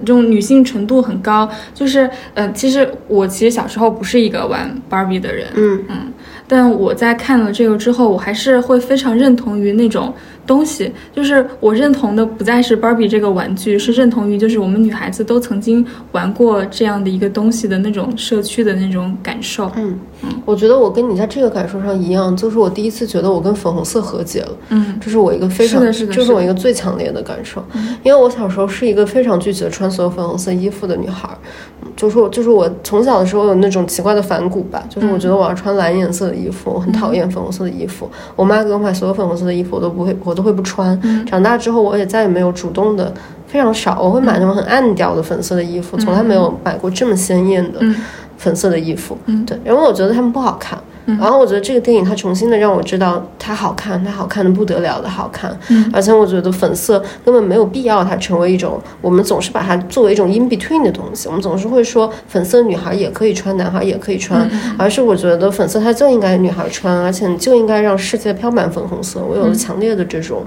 [0.05, 1.51] 这种女性程度很高。
[1.75, 6.12] 就是呃，其实我其实小时候不是一个玩芭比的人，嗯嗯。
[6.55, 10.13] 但我在看了这个之后，我还是会非常认同于那种。
[10.47, 19.71] 东西就是我认同的，不再是芭比这个玩具，是认同于就是我们女孩子都曾经玩过这样的一个东西的那种社区的那种感受。
[19.77, 24.53] 嗯嗯，我觉得我跟你在这个感受上一样，就是我第一次觉得我跟粉红色和解了。
[24.69, 27.63] 嗯，这是我一个非常，是的，是的，这是我一个最强烈的感受。
[28.05, 31.29] 因为我小时候是一个非常拒绝穿所有粉红色衣服的女孩，
[31.97, 38.09] 就是我，就是我从小的时候有那种奇怪的反骨吧，就是我觉得我要穿蓝颜色的衣服，我很讨厌粉红色的衣服。
[38.37, 41.01] 我妈给我买所有粉红色的衣服，我都不会，我都会不穿。
[41.27, 43.13] 长大之后，我也再也没有主动的，
[43.47, 44.01] 非常少。
[44.01, 47.81] 我会买那种很暗调的粉色的衣服，从来没有买过这么鲜艳的
[48.37, 49.17] 粉色的衣服。
[49.27, 50.79] 嗯，对，因为我觉得它们不好看。
[51.07, 55.57] 然后我觉得这个电影它重新的让我知道它好看，它好看的不得了的好看。
[55.69, 61.29] 嗯而且我觉得粉色根本没有必要它成为一种，我们总是把它作为一种 in between 的东西。
[61.29, 69.21] 我们总是会说粉色女孩也可以穿，男孩也可以穿，而是我觉得粉色它就应该女孩穿，而且你就应该让世界飘满粉红色。
[69.21, 70.45] 我有了强烈的这种。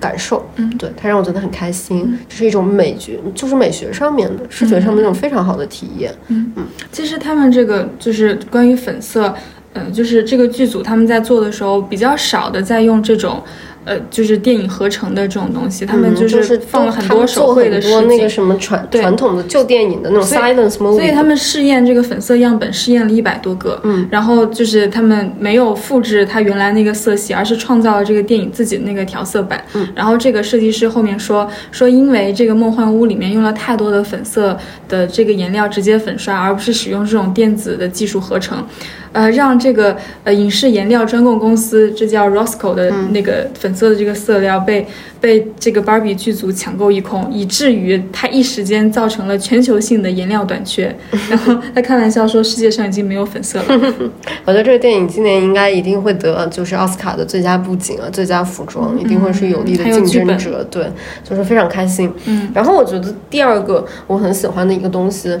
[0.00, 6.14] 感受，嗯，对，它让我觉得很开心，这是一种美学，就是美学上面的、视觉上面那种非常好的体验。
[6.28, 6.52] 嗯
[6.92, 9.34] 其实他们这个就是关于粉色，
[9.74, 13.42] 嗯、就是这个剧组他们在做的时候比较少的在用这种。
[13.84, 34.56] 呃，就是电影合成的这种东西，他们嗯就是放了很多手绘的实景做很多那个，什么传传统的旧电影的那种 silence movie，所以他们试验这个粉色样本试验了一百多个，嗯，然后就是他们没有复制它原来那个色系，而是创造了这个电影自己的那个调色板，嗯，然后这个设计师后面说说，因为这个梦幻屋里面用了太多的粉色
[34.88, 38.64] 的这个颜料直接粉刷，而不是使用这种电子的技术合成。
[39.12, 44.86] 呃，让这个呃影视颜料专供公司，这叫 Rosco 的那个粉色的这个色料被、
[45.20, 50.94] 被这个 Barbie 剧组抢购一空，以至于它一时间造成了全球性的颜料短缺。
[51.28, 53.64] 然后他开玩笑说，世界上已经没有粉色了。
[54.44, 60.62] 我觉得这个电影今年应该一定会得就是奥斯卡的最佳布景啊、最佳服装，一定会是有力的竞争者。
[60.70, 60.86] 对，
[61.22, 62.12] 就是非常开心。
[62.26, 65.38] 嗯，然后我觉得第二个我很喜欢的一个东西，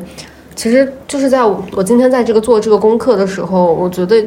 [0.54, 4.24] 其实就是在我我今天在这个做这个功课的时候，我觉得。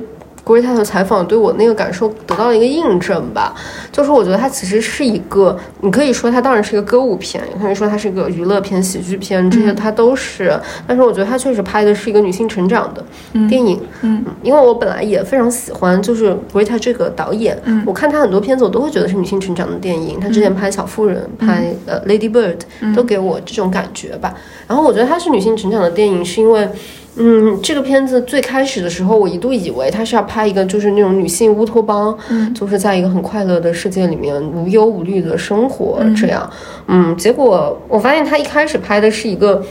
[0.47, 3.53] Greta 的采访对我那个感受得到了一个印证吧，
[3.91, 10.57] 就是我觉得它其实是一个，你可以说它当然是一个歌舞片，也可以说它是一个娱乐片、喜剧片，这些它都是。
[10.87, 13.03] 但是我觉得它确实拍的是一个女性成长的
[13.49, 13.77] 电影。
[14.03, 20.17] 嗯因为我本来也非常喜欢，就是 Greta 这个导演，嗯我看他很多片子，我都会觉得是女性成长的电影。
[20.17, 22.57] 他之前拍《小妇人》拍呃《Lady Bird》，
[22.95, 24.33] 都给我这种感觉吧。
[24.65, 26.69] 然后我觉得它是女性成长的电影，是因为。
[27.17, 36.49] 嗯，这个片子最开始的时候，我一度以为他是要拍一个就是那种女性乌托邦，嗯就是在一个很快乐的世界里面无忧无虑的生活这样。
[36.87, 39.63] 嗯，结果我发现他一开始拍的是一个。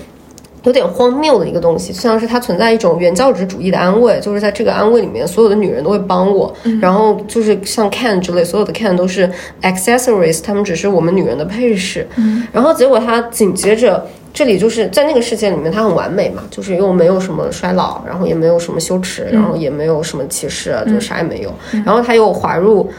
[0.66, 9.31] 有点荒谬的一个东西，就像是它存在一种原教旨主义的安慰，就是在这个安慰里面，所有的女人都会帮我，然后就是像 can 之类，所有的 can 都是
[9.62, 12.07] accessories，他们只是我们女人的配饰。
[12.52, 21.55] 然后结果他紧接着这里就是在那个世界里面，它很完美嘛，就是又没有什么衰老，然后也没有什么羞耻，然后也没有什么歧视，就啥也没有。
[21.85, 22.90] 然后他又滑入。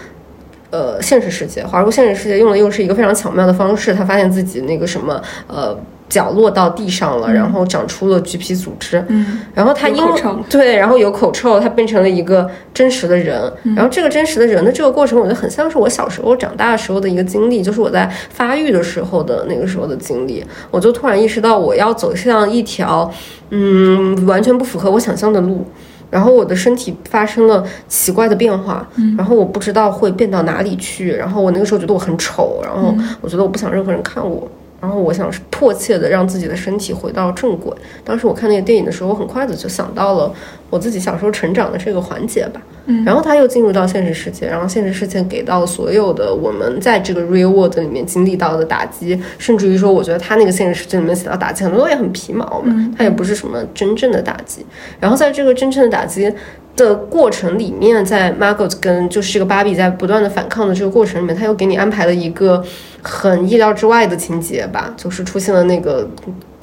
[0.70, 5.74] 呃，现实世界滑入现实世界用的又是一个非常巧妙的方式，他发现自己那个什么呃
[6.10, 10.04] 脚落到地上了，然后长出了橘皮组织，嗯，然后他因
[10.50, 13.52] 对，然后有口臭，他变成了一个真实的人。
[13.76, 20.44] 然后这个真实的人的这个过程，我觉得很像是我小时候长大的时候的一个经历，就是我在发育的时候的那个时候的经历。
[20.72, 23.12] 我就突然意识到，我要走向一条
[23.50, 25.66] 嗯完全不符合我想象的路。
[26.10, 31.12] 然后我的身体发生了奇怪的变化，然后我不知道会变到哪里去。
[31.12, 34.50] 然后我那个时候觉得我很丑，然后我觉得我不想任何人看我。
[34.80, 37.76] 然后我想是迫切的让自己的身体回到正轨。
[38.04, 40.32] 当时我看那个电影的时候，我很快的就想到了
[40.70, 42.62] 我自己小时候成长的这个环节吧。
[42.90, 54.66] 嗯然后他又进入到现实世界，然后现实世界给到所有的我们在这个 real world 里面经历到的打击，甚至于说，我觉得他那个现实世界里面写到打击，很多也很皮毛嘛，他也不是什么真正的打击。
[55.02, 56.34] 然后在这个真正的打击。
[56.78, 62.64] 的过程里面，在 Margot 跟就是这个芭比在不断的反抗的这个过程里面，他又给你安排了一个
[63.08, 66.08] 很意料之外的情节吧，就是出现了那个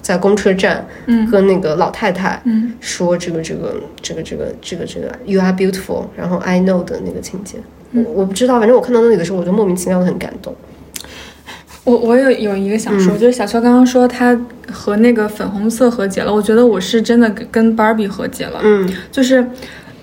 [0.02, 7.56] 在公车站，嗯，跟那个老太太，嗯，说这个这个这个这个这个这个 You are beautiful，然后 I know 的那个情节，
[7.92, 10.54] 我我不知道，反正我看到那里的时候，我就莫名其妙的很感动。
[11.84, 13.00] 我我有有一个想嗯。
[13.00, 14.38] 说，就是小秋刚刚说他
[14.70, 18.88] 和那个粉红色和解了，我觉得我是真的跟跟 Barbie 和解了，嗯。
[19.12, 19.46] 就是，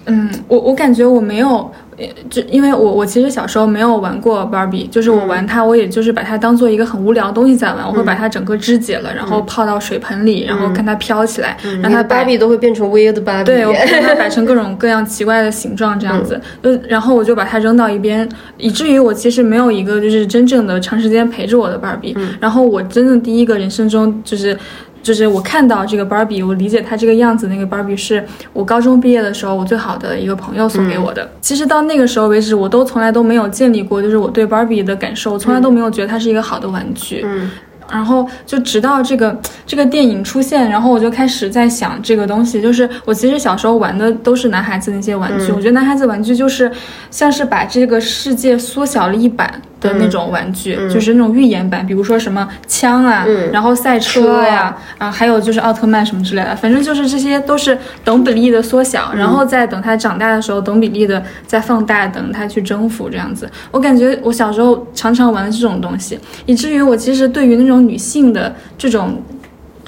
[0.05, 22.17] 嗯，我我感觉我没有，呃就因为我我其实小时候没有玩过 Barbie，就是我玩它，我也就是把它当做一个很无聊的东西在玩，我会把它整个肢解了，然后泡到水盆里，然后看它飘起来，让它芭比都会变成 weird 芭比，对，我看它摆成各 种各样奇怪的形状，这样子，呃，然后我就把它扔到一边，以至于我其实没有一个就是真正的长时间陪着我的芭比。
[22.39, 24.57] 然后我真的第一个人生中就是。
[25.01, 31.29] 就是我看到这个芭比，我理解她这个样子，那个芭比是我高中毕业的时候我最好的一个朋友送给我的。
[31.41, 37.21] 其实到那个时候为止，我都从来都没有建立过，就是我对芭比的感受，我从来都没有觉得它是一个好的玩具。
[37.25, 37.49] 嗯
[37.91, 46.71] 然后就直到这个这个电影出现，然后我就开始在想这个东西，就是我其实小时候玩的都是男孩子那些玩具，我觉得男孩子玩具就是
[47.09, 63.49] 像是把这个世界缩小了一版，的那种玩具，就是那种预言版，比如说什么枪啊，然后赛车呀，啊，还有就是奥特曼什么之类的，反正就是这些都是等比例的缩小，然后再等他长大的时候，等比例的再放大，等他去征服这样子。
[63.71, 69.21] 我感觉我小时候常常玩这种东西，以至于我其实对于那种女性的这种。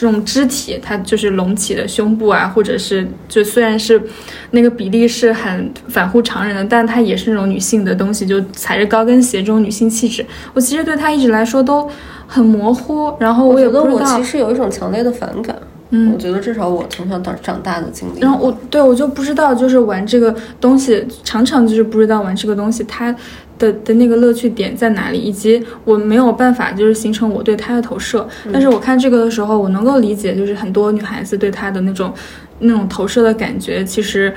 [0.04, 4.02] 这种肢体，它就是隆起的胸部啊，或者是就虽然是
[4.52, 10.26] 那个比例是很反乎常人的，但它也是那种女性的东西，就踩着高跟鞋这种女性气质。
[10.54, 11.90] 我其实对她一直来说都
[12.28, 14.18] 很模糊，然后我也不知道。
[14.18, 15.56] 我其实有一种强烈的反感。
[15.92, 18.20] 嗯，我觉得至少我从小长长大的经历。
[18.20, 23.16] 然后我对我就不知道，就是玩这个东西，常常就是不知道玩这个东西它。
[23.58, 32.14] 的的那个乐趣点在哪里，以及我没有办法就是形成我对他的投射，但是我看这个的时候，我能够理解，就是很多女孩子对他的那种
[32.60, 34.34] 那种投射的感觉，其实。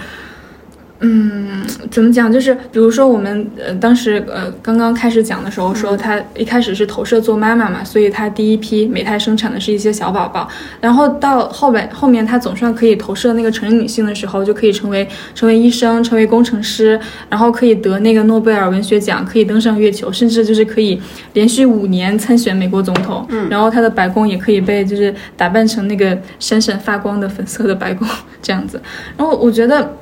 [1.00, 2.32] 嗯，怎么讲？
[2.32, 10.48] 就是比如说，我们呃当时呃刚刚开始讲的时候，说她一开始是投射做妈妈嘛，所以她第一批美胎生产的是一些小宝宝，
[10.80, 20.98] 然后到后面后面她总算可以投射那个成人女性的时候，就可以成为成为医生，成为工程师，然后可以得那个诺贝尔文学奖，可以登上月球，甚至就是可以
[21.34, 23.26] 连续五年参选美国总统。
[23.28, 28.08] 嗯，然后她的白宫也可以被就是打扮成那个闪闪发光的粉色的白宫
[28.40, 28.80] 这样子。
[29.18, 29.94] 然后我觉得。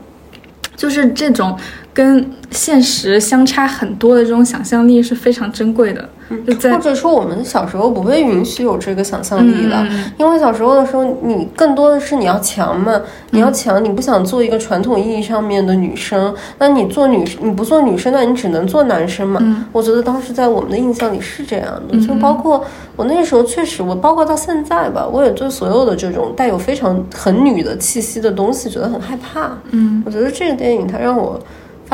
[0.77, 1.59] 就是这种
[1.95, 6.07] 跟现实相差很多的这种想象力是非常珍贵的。
[6.29, 9.87] 或者说，我们小时候不被允许有这个想象力的，
[10.17, 12.99] 因为小时候的时候，你更多的是你要强嘛，
[13.31, 19.67] 你要强，你不想做一个传统意义上面的女生，那你做女，你不做女生，那你只能做男生嘛。
[19.71, 22.65] 我觉得当时在我们的印象里是这样的，就包括
[22.97, 29.59] 我那时候确实，我包括到现在吧，我也对所有的这种带有非常很女的气息的东西觉得很害怕。
[29.73, 31.39] 嗯，我觉得这个电影它让我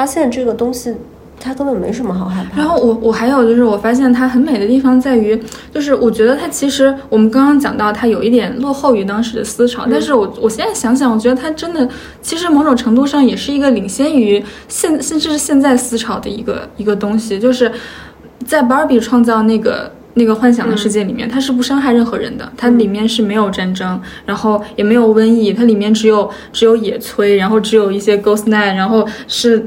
[0.00, 0.94] 发现这个东西。
[1.42, 2.58] 它根本没什么好害怕。
[2.60, 5.42] 然后我我还有就是，我发现它很美的地方在于，
[5.72, 11.88] 就是我觉得它其实我们刚刚讲到它有一点落后于当时的思潮，但是我我现在想想，我觉得它真的
[12.20, 17.72] 其实某种程度上也是一个领先于现甚至是现在思潮的一个一个东西，就是
[18.44, 29.66] 在 Barbie 创造那个那个幻想的世界里面，它是不伤害任何人的，它里面是没有战争，然后也没有瘟疫，它里面只有只有野炊，然后只有一些 Ghost Night，然后是。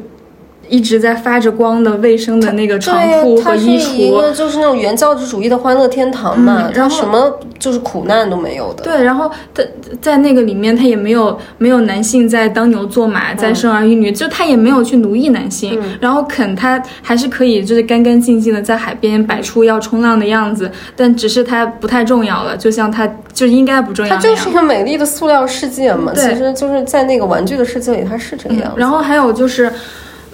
[0.73, 8.83] 一直在发着光的卫生的那个床铺和衣橱，一个就是那种原教旨主义的欢乐天堂嘛，然后什么就是苦难都没有的。
[8.83, 9.67] 对，然后在
[10.01, 15.79] 在那个里面，他也没有没有男性在当牛做马，在生儿育女，就他也没有去奴役男性。
[16.01, 24.15] 然后肯他还是可以就是干干净净的在海边摆出要冲浪的样子，但只是他不太重要了，就像他就应该不重要。
[24.15, 28.73] 它就是一个美丽的塑料世界嘛，其实就是在那个玩具的世界里，他是这个样子。
[28.77, 29.71] 然后还有就是。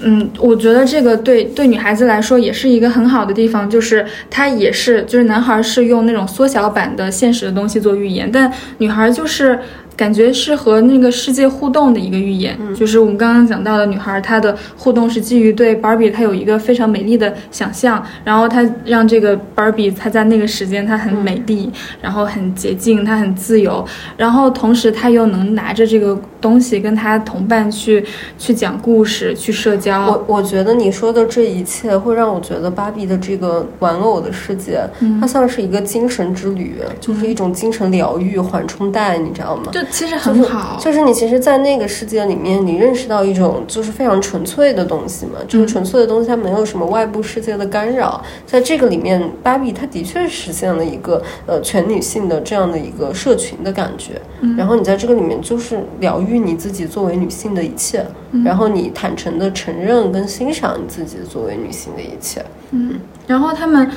[0.01, 9.59] 嗯，我觉得这个对对女孩子来说也是一个很好的地方，就是它也是，就是男孩是用那种缩小版的现实的东西做预言，但女孩就是。
[9.99, 21.69] 感觉是和那个世界互动的一个预言，就是我们刚刚讲到的女孩，她的互动是基于对 Barbie 她有一个非常美丽的想象，然后她让这个 Barbie 她在那个时间她很美丽，
[22.01, 23.85] 然后很洁净，她很自由，
[24.15, 28.01] 然后同时她又能拿着这个东西跟她同伴去
[28.37, 30.07] 去讲故事，去社交。
[30.07, 34.79] 我我觉得你说的这一切会让我觉得芭比的这个玩偶的世界，
[35.19, 39.71] 它像是一个精神之旅，就是一种精神疗愈缓冲带，你知道吗？
[39.73, 48.23] 就其实很好，就是你其实，在那个世界里面，你认识到一种就是非常纯粹的东西嘛，就是纯粹的东西，它没有什么外部世界的干扰。
[48.45, 54.21] 在这个里面，芭比它的确实现了一个呃全女性的这样的一个社群的感觉。
[54.41, 58.05] 嗯然后你在这个里面就是疗愈你自己作为女性的一切，
[58.45, 62.43] 然后你坦诚的承认跟欣赏你自己作为女性的一切。
[62.71, 63.89] 嗯，然后他们。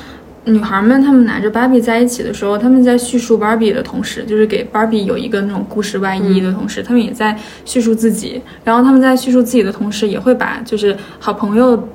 [0.45, 8.41] 女孩们，她们拿着芭比在一起的时候，她们在叙述芭比的同时，就是给芭比有一个那种故事外衣的同时，她们也在叙述自己。
[8.63, 11.87] 然后她们在叙述自己的同时，也会把就是好朋友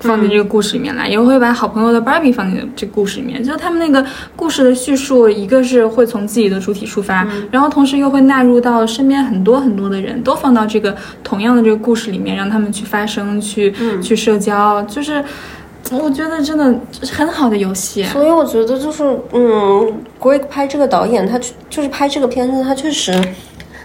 [0.00, 3.42] 放进这个故事里面来，也会把好朋友的芭比放进这个故事里面。
[3.42, 4.06] 就是他们那个
[4.36, 13.72] 故事的叙述，一个是会从自己的主体出发，然后同时又会纳入到身边很多很多的人都放到这个同样的这个故事里面，让他们去发声，去
[14.02, 15.24] 去社交，就是。
[15.92, 16.72] 我觉得真的
[17.12, 19.02] 很好的游戏，所以我觉得就是，
[19.32, 23.12] 嗯，Greg 拍这个导演，他就是拍这个片子，他确实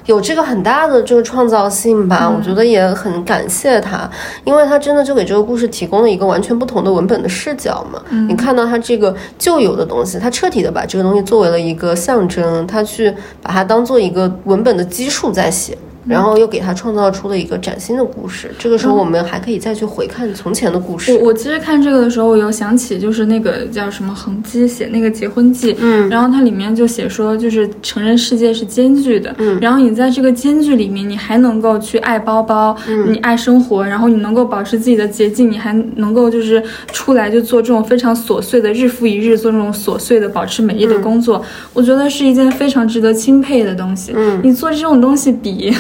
[0.06, 2.30] 有这个很大的这个创造性吧。
[2.30, 4.08] 我觉得也很感谢他，
[4.44, 8.00] 因为他真的就给这个故事提供了一个完全不同的文本的视角嘛。
[8.28, 15.76] 你看到他这个旧有的东西，他彻底的把这个东西作为了一个象征，他去把它当做一个文本的基数在写。
[16.08, 18.52] 然后又给他创造出了一个崭新的故事。
[18.60, 21.14] 这个时候，我们还可以再去回看从前的故事。
[21.18, 41.44] 我我其实看这个的时候，我有想起就是那个叫什么恒基写那个结婚记，嗯，然后它里面就写说，就是成人世界是艰巨的，嗯，然后你在这个艰巨里面，你还能够去爱包包，嗯，你爱生活，然后你能够保持自己的洁净，你还能够就是出来就做这种非常琐碎的日复一日做这种琐碎的保持美丽的工作，
[41.74, 44.14] 我觉得是一件非常值得钦佩的东西。
[44.16, 45.74] 嗯，你做这种东西比。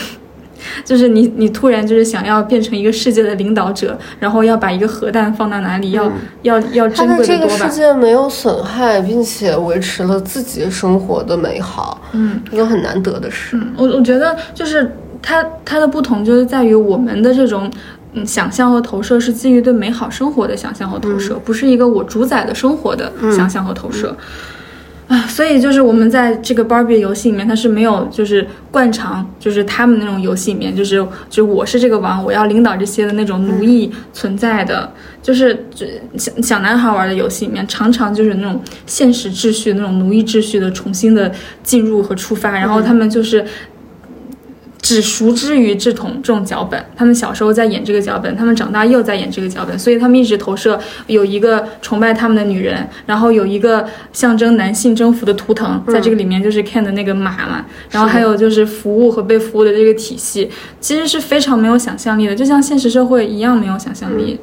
[0.83, 6.11] 就是你，你突然就是想要变成一个世界的领导者，然后要把一个核弹放到哪里，要
[6.43, 7.57] 要要珍贵的多吧？
[7.57, 13.57] 这个世界没有损害，并且维持了自己生活的美好，嗯，一个很难得的事。
[13.57, 14.91] 嗯，我我觉得就是
[15.21, 17.69] 它它的不同就是在于我们的这种
[18.13, 24.15] 嗯想象和投射是基于对美好生活的想象和投射，不是一个我主宰的生活的想象和投射。
[25.07, 34.91] 啊，所以就是我们在这个 Barbie 游戏里面，它是没有就是惯常，就是他们那种游戏里面，就是就我是这个王，我要领导这些的那种奴役存在的，
[35.21, 35.65] 就是
[36.17, 41.31] 小小男孩玩的游戏里面，常常就是那种现实秩序那种奴役秩序的重新的
[41.61, 43.45] 进入和出发，然后他们就是。
[44.85, 53.83] 只熟知于这种这种脚本，他们小时候在演这个脚本，他们长大又在演这个脚本，所以他们一直投射有一个崇拜他们的女人，然后有一个
[54.13, 64.39] 象征男性征服的图腾，在这个里面就是 Ken 的那个马嘛，然后还有就是服务和被服务的这个体系，其实是非常没有想象力的，就像现实社会一样没有想象力。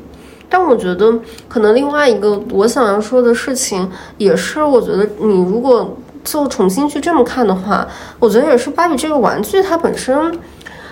[0.48, 3.88] 但我觉得可能另外一个我想要说的事情，
[4.18, 5.96] 也是我觉得你如果。
[6.24, 7.86] 就重新去这么看的话，
[8.18, 10.38] 我觉得也是芭比这个玩具它本身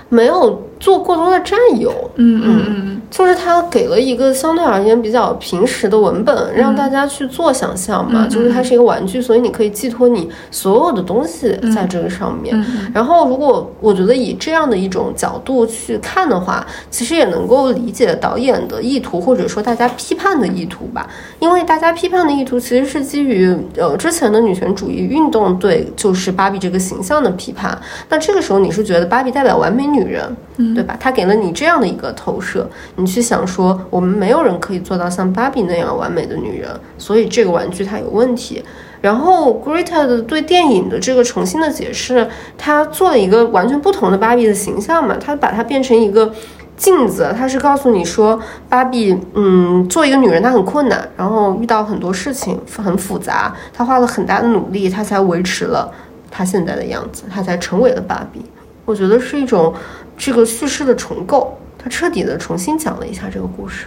[0.09, 8.27] 没有做过多的占有，嗯嗯嗯，就是他给了一个相对而言比较平实的文本，让大家去做想象嘛。
[8.27, 12.57] 就是它是一个玩具，所以你可以寄托你所有的东西在这个上面。
[12.95, 21.07] 然后，如果我觉得以这样的一种角度去看的话，其实也能够理解导演的意图，或者说大家批判的意图吧。
[21.41, 27.77] 因为大家批判的意图其实是基于呃之前的女权主义运动对就是芭比这个形象的批判。
[28.09, 30.35] 那这个时候你是觉得芭比代表完美女人，
[30.75, 30.97] 对吧？
[30.99, 36.69] 他给了你这样的一个投射，你去想说我们没有人可以做到像芭比那样完美的女人，
[36.99, 38.63] 所以这个玩具它有问题。
[39.01, 46.33] 然后 Greta 的对电影的这个重新的解释，他做了一个完全不同的芭比的形象嘛，他把它变成一个。
[46.77, 55.93] 镜子，他是告诉你说，芭比，嗯，做一个女人她很困难，然后遇到很多事情很复杂，她花了很大的努力，她才维持了
[56.31, 58.43] 她现在的样子，她才成为了芭比。
[58.87, 59.75] 我觉得是一种
[60.21, 63.87] 这个叙事的重构，他彻底的重新讲了一下这个故事。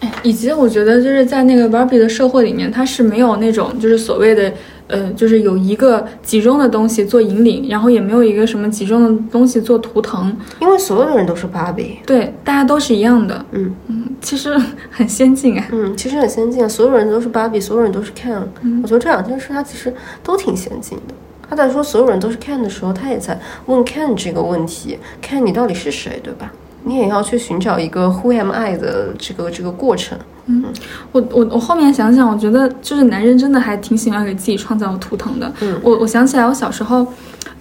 [0.00, 4.52] 哎，以及我觉得就是在那个芭比的社会里面，它是没有那种就是所谓的。
[4.86, 14.54] 呃，就是有一个集中的东西做引领，然后也没有一个什么集中的东西做图腾，因为所有的人都是芭比，对，大家都是一样的，嗯嗯，其实
[14.90, 18.42] 很先进啊，嗯，其实很先进啊，所有人都是芭比，所有人都是 Ken，
[18.82, 21.14] 我觉得这两件事它其实都挺先进的。
[21.48, 26.52] 他在说所有人都是 Ken 的时候，他也在问 Ken 这个问题：Ken 你到底是谁，对吧？
[26.84, 30.18] 你也要去寻找一个 Who am I 的这个这个过程。
[30.46, 30.64] 嗯，
[31.12, 35.50] 我我我后面想想，我觉得就是男人真的还挺喜欢给自己创造图腾的。
[35.60, 37.06] 嗯，我我想起来，我小时候。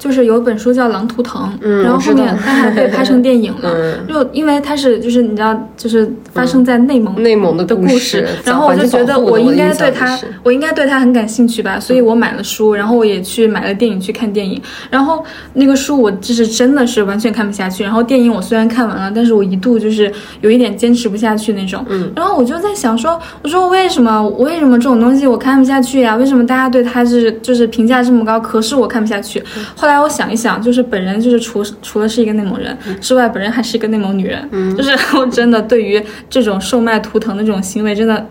[0.03, 3.71] 就是有本书叫《狼图腾》，嗯，然后后面它还被拍成电影了。
[4.05, 14.61] 就因为它是就是你知道，就是发生在内蒙内蒙的故事，然后我就觉得我应该对它，我应该对它很感兴趣吧，所以我买了书，然后我也去买了电影去看电影。
[14.89, 15.23] 然后
[15.53, 21.85] 那个书我就是真的是完全看不下去，然后电影我虽然看完了，但是我一度就是有一点坚持不下去那种。
[21.87, 26.17] 嗯，然后我就在想说，我说为什么为什么这种东西我看不下去呀？
[26.17, 29.41] 为什么大家对它是就是评价这么高，可是我看不下去？
[29.75, 30.73] 后来我想一想，就。
[30.73, 34.49] 是本人就是除除了是一个内蒙人之外，本人还是一个内蒙女人。
[34.51, 38.27] 嗯，就是我真的对于这种售卖图腾的这种行为，真的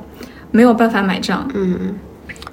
[0.51, 1.49] 没有办法买账。
[1.55, 1.95] 嗯嗯，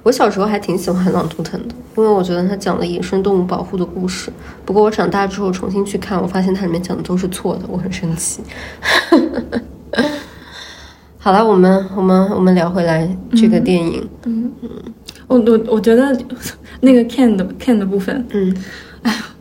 [0.04, 4.32] 我小时候还挺喜欢朗图腾的，因为我觉得他讲了野生动物保护的故事。
[4.64, 8.40] 不过我长大之后重新去看，我发现它里面讲的都是错的，我很生气。
[11.18, 14.08] 好了，我们我们我们聊回来这个电影。
[14.26, 14.70] 嗯嗯，
[15.26, 16.16] 我我我觉得
[16.78, 18.60] 那个 can 的 can 的部分，嗯，哎。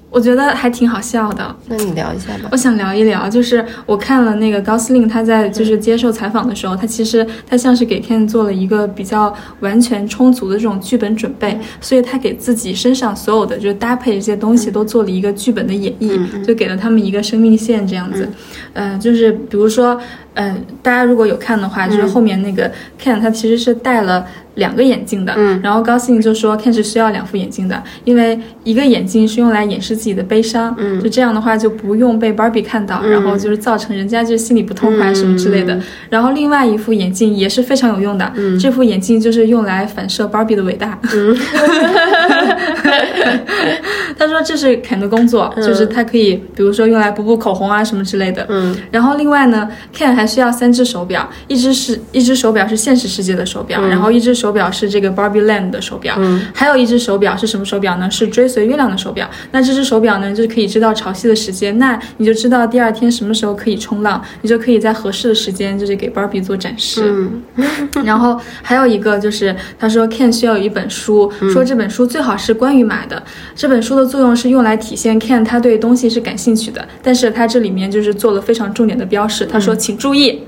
[0.10, 2.50] 我觉得还挺好笑的，那你聊一下吧。
[2.52, 18.28] 我想聊一聊，就是我看了那个高司令他在就是接受采访的时候，他其实他像是给 Ken 做了一个比较完全充足的这种剧本准备，所以他给自己身上所有的就是搭配这些东西都做了一个剧本的演绎，就给了他们一个生命线这样子。
[18.74, 20.00] 嗯，就是比如说，
[20.34, 24.26] 嗯，大家如果有看的话，就是后面那个 Ken 他其实是带了。
[24.60, 35.80] 两个眼镜的，嗯，然后高兴就说 Ken 是需要两副眼镜的，因为一个眼镜是用来掩饰自己的悲伤，嗯，就这样的话就不用被 Barbie 看到，然后就是造成人家就心里不痛快什么之类的。
[36.10, 41.00] 然后另外一副眼镜也是非常有用的，嗯，这副眼镜就是用来反射 Barbie 的伟大。
[41.14, 41.36] 嗯，
[44.18, 48.46] 他说这是 Ken 的工作，就是他可以比如说用来补补口红啊什么之类的。
[48.50, 58.10] 嗯，然后另外呢，Ken 还需要三只手表，一只是一只手表是现实世界的手表，然后一只手表是这个 Barbie Land 的手表，嗯，还有一只手表是什么手表呢？
[58.10, 59.30] 是追随月亮的手表。
[59.52, 67.04] 那这只手表呢，就是可以知道潮汐的时间，那你就知道第二天什么时候可以冲浪，你就可以在合适的时间就是给 Barbie 做展示。
[67.06, 67.44] 嗯，
[68.06, 73.22] 然后还有一个就是他说 Ken 需要有一本书， 说这本书最好是关于马的。
[73.56, 79.46] 这本书的作用是用来体现 Ken 他对东西是感兴趣的，但是他这里面就是做了非常重点的标识。
[79.46, 80.44] 他说，请注意。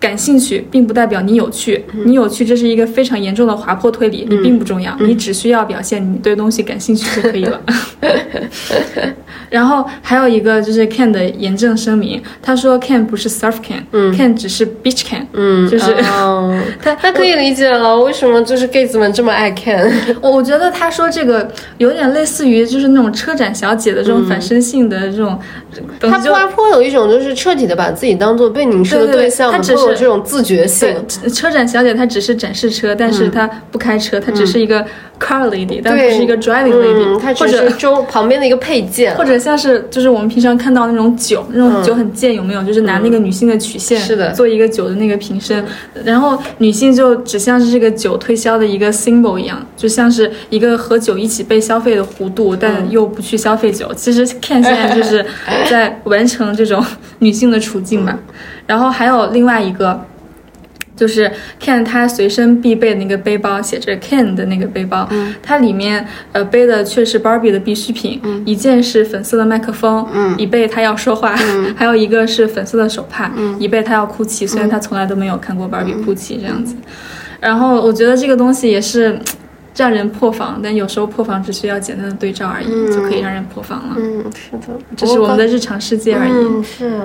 [0.00, 7.60] 感兴趣并不代表你有趣，你有趣这是一个非常严重的滑坡推理，你并不重要，你只需要表现你对东西感兴趣就可以了。
[9.50, 15.94] 然后还有一个就是 Ken 的严正声明，他说 Ken 不是 surf Ken，Ken 只是 beach Ken，嗯，就是
[16.82, 19.90] 他他可以理解了为什么就是 gays 们这么爱 Ken。
[20.20, 25.38] 我我觉得他说这个有点类似于就是那种车展小姐的这种反身性的这种，
[26.00, 29.98] 他滑坡有一种就是彻底的把自己当做被凝视的对象，他只是。
[29.98, 30.94] 这种自觉性，
[31.34, 34.80] 车展小姐她只是展示车，但是她不开车，她只是一个
[35.18, 42.62] car lady，但不是一个 driving lady，或者周旁边的一个配件，或者像是就是我们平常看到那种酒，那种酒很贱，有没有？
[42.62, 45.64] 就是拿那个女性的曲线是的，做一个酒的那个瓶身，
[46.04, 53.92] 然后女性就只像是这个酒推销的一个 symbol 一样，就像是一个和酒一起被消费的弧度，但又不去消费酒。
[53.96, 55.24] 其实 Ken 现在就是
[55.68, 56.84] 在完成这种
[57.18, 58.18] 女性的处境吧。
[58.66, 60.04] 然后还有另外一个，
[60.96, 65.08] 就是 Ken 他随身必备的那个背包，写着 Ken 的那个背包，
[65.42, 70.06] 它里面呃背的却是 Barbie 的必需品，一件是粉色的麦克风，
[70.36, 71.34] 以备他要说话，
[71.76, 76.74] 还有一个是粉色的手帕，以备他要哭泣，虽然他从来都没有看过 Barbie 哭泣这样子。
[77.40, 79.16] 然后我觉得这个东西也是
[79.78, 83.94] 让人破防，但有时候破防只需要简单的对照而已，就可以让人破防了。
[83.96, 86.32] 嗯，是的，这是我们的日常世界而已。
[86.32, 87.00] 嗯是。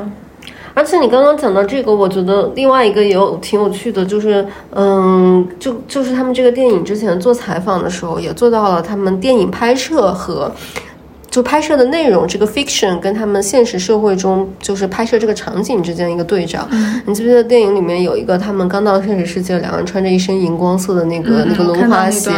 [0.74, 10.52] 而且你刚刚讲到这个，我觉得另外一个也有挺有趣的，就是，嗯，就就是他们这个电影之前做采访的时候，也做到了他们电影拍摄和。
[11.34, 16.68] 就拍摄的内容，这个 fiction 跟他们现实社会中就是拍摄这个场景之间一个对照。
[17.08, 22.30] 你记不记得电影里面有一个他们刚到现实世界，两个人穿着一身荧光色的那个那个轮滑鞋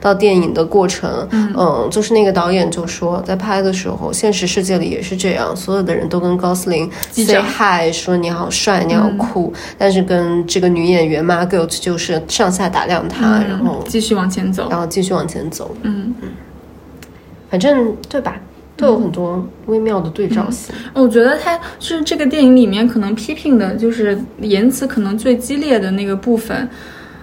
[0.00, 1.08] 到电影的过程？
[1.30, 15.70] 嗯，就是那个导演就说，在拍的时候，现实世界里也是这样，所有的人都跟高斯林 say hi，说你好帅，你好酷，但是跟这个女演员 Margot 就是上下打量他，然后继续往前走，然后继续往前走。
[15.82, 16.28] 嗯嗯。
[17.52, 18.40] 反正对吧，
[18.78, 20.74] 都有很多微妙的对照性。
[20.94, 26.66] 我觉得他是这个电影里面可能批评的，就是言辞可能最激烈的那个部分。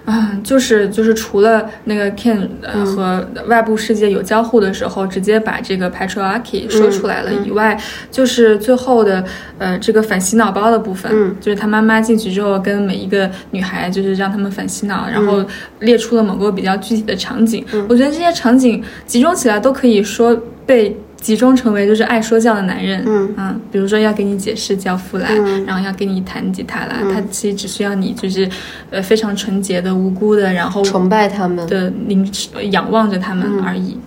[0.06, 2.48] 嗯，就是就是除了那个 Ken
[2.86, 7.80] 和外部世界有交互的时候，直接把这个 patriarchy 说出来了以外，
[8.10, 9.24] 就是最后的
[9.58, 15.46] 呃这个反洗脑包的部分，就是他妈妈进去之后跟每一个女孩就是让他们反洗脑，然后
[15.80, 17.64] 列出了某个比较具体的场景。
[17.88, 20.36] 我觉得这些场景集中起来都可以说
[20.66, 20.96] 被。
[21.22, 25.28] 集中成为就是爱说教的男人，嗯嗯，比如说要给你解释教父啦，
[25.68, 28.50] 然后要给你弹吉他啦，他其实只需要你就是，
[28.90, 32.26] 呃，非常纯洁的、无辜的，然后崇拜他们的凝
[32.72, 33.98] 仰望着他们而已。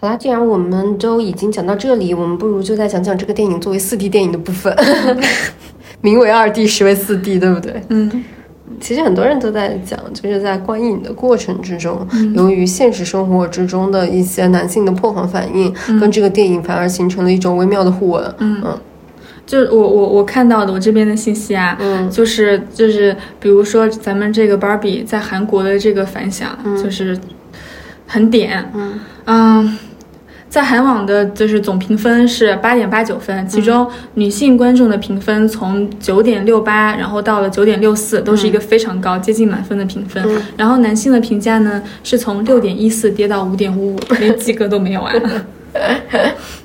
[0.00, 4.76] 好啦，既然我们都已经讲到这里，我们不如就再讲讲这个电影作为四 D 电影的部分，
[6.00, 7.82] 名为二 D，实为四 D，对不对？
[7.88, 8.24] 嗯。
[8.80, 18.34] 其实很多人都在讲，就是在观影的过程之中，由于现实生活之中的一些男性的破防反应，跟这个电影反而形成了一种微妙的互文。
[18.38, 18.62] 嗯，
[19.44, 27.18] 就是我我我看到的我这边的信息啊，嗯，就是就是，比如说咱们这个 Barbie 在韩国的这个反响，就是
[28.06, 29.00] 很点，嗯。
[29.26, 29.78] 嗯。
[30.52, 40.22] 在韩网的就是总评分是八点八九分，其中女性观众的评分从九点六八，然后到了九点六四，都是一个非常高，接近满分的评分。
[40.54, 45.14] 然后男性的评价呢，是从六点一四跌到五点五五，连及格都没有啊。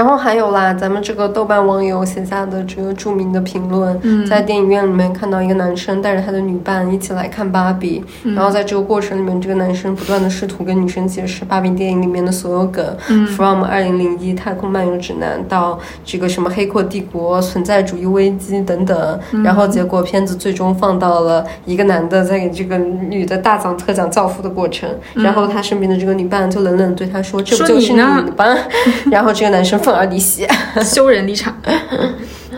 [0.00, 12.96] 然后还有啦，咱们这个豆瓣网友写下的这个著名的评论，在电影院里面看到一个男生带着他的女伴一起来看芭比，然后在这个过程里面，这个男生不断的试图跟女生解释芭比电影里面的所有梗
[13.36, 28.46] ，from 二零零一太空漫游指南到这个什么黑客帝国存在主义危机等等，然后结果片子最终放到了一个男的在给这个女的大讲特讲教父的过程，然后他身边的这个女伴就冷冷对他说：“这不就是你的吧？
[29.12, 30.46] ”然后这个男生而离席，
[30.84, 31.54] 羞人离场。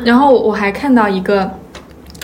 [0.04, 1.50] 然后我还看到一个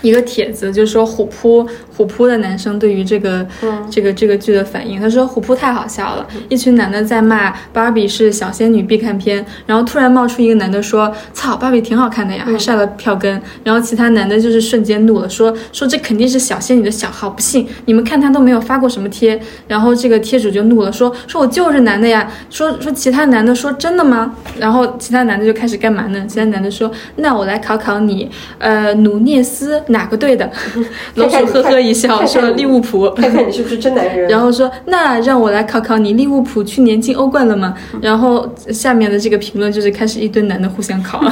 [0.03, 1.69] 一个帖子，就是说虎扑。
[1.99, 3.45] 虎扑的男生对于这个
[3.91, 19.37] 这个这个剧的反应，他说虎扑太好笑了，一群男的在骂芭比是小仙女必看片，然后突然冒出一个男的说：“操，芭比挺好看的呀，还晒了票根。”然后其他男的就是瞬间怒了，说：“说这肯定是小仙女的小号，不信你们看他都没有发过什么贴。”
[19.67, 26.25] 然后这个贴主就怒了，说：“说我就是男的呀。”说说其他男的说：“真的吗？”然后其他男的就开始干嘛呢？
[26.29, 30.49] 其他男的说：“那我来考考你，呃，努涅斯哪个队的？”
[31.17, 31.88] 老鼠呵呵。
[31.89, 34.28] 一笑说利物浦，看看你是不是真男人。
[34.30, 37.74] 然后说那让我来考考你，利物浦去年进欧冠了吗？
[38.03, 41.20] 然后下面的这个评论就是开始一堆男的互相考。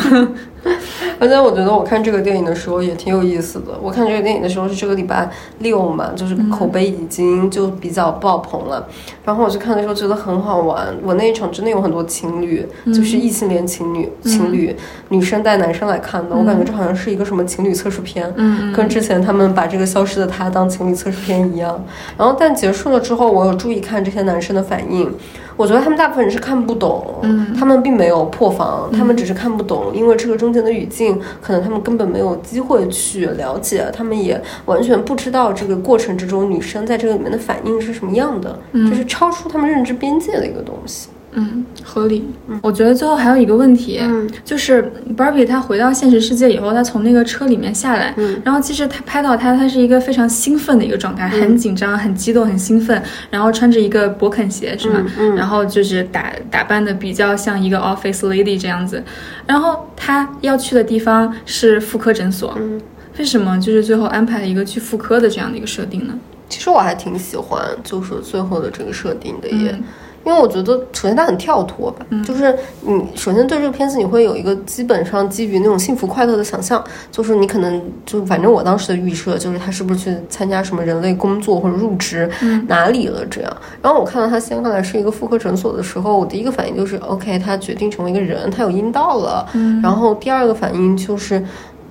[1.19, 3.79] 而且我觉得我看这个电影的时候也挺有意思的。
[3.81, 5.31] 我看这个电影的时候是这个礼拜
[5.61, 8.87] 六嘛，就是口碑已经就比较爆棚了。
[9.25, 10.89] 然后我去看的时候觉得很好玩。
[11.03, 14.75] 我那一场真的有很多情侣，就是异性恋情侣，情侣
[15.09, 16.35] 女生带男生来看的。
[16.35, 18.31] 我感觉这好像是一个什么情侣测试片，
[18.75, 21.85] 跟之前他们把这个消失的他当情侣测试片一样。
[22.17, 25.13] 然后但结束了之后，我有注意看这些男生的反应。
[25.57, 27.23] 我觉得他们大部分人是看不懂，
[27.59, 41.09] 他们并没有破防，他们只是看不懂，因为这个中间的语境，可能他们根本没有机会去了解，他们也完全不知道这个过程之中女生在这个里面的反应是什么样的，就是超出他们认知边界的一个东西。
[41.37, 42.25] 嗯，合理。
[42.49, 55.07] 嗯，我觉得最后还有一个问题，嗯，就是 Barbie 她回到现实世界以后，她从那个车里面下来，嗯，然后其实她拍到她，她是一个非常兴奋的一个状态，很紧张、很激动、很兴奋，然后穿着一个勃肯鞋，是吗？
[55.19, 59.03] 嗯，然后就是打打扮的比较像一个 office lady 这样子，
[59.47, 62.81] 然后她要去的地方是妇科诊所，嗯，
[63.19, 66.19] 为什么就是最后安排了一个去妇科的这样的一个设定呢？
[66.49, 69.79] 其实我还挺喜欢，就是最后的这个设定的也。
[70.27, 82.29] 因为我觉得，首先它很跳脱吧，就是你首先对这个片子你会有一个基本上基于那种幸福快乐的想象，就是你可能就反正我当时的预设就是他是不是去参加什么人类工作或者入职
[82.67, 83.57] 哪里了这样。
[83.81, 89.49] 然后我看到他先开来是一个妇科诊所的时候，我第一个反应就是 OK，他决定成为一个人，他有阴道了。
[89.81, 91.41] 然后第二个反应就是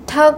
[0.06, 0.34] 他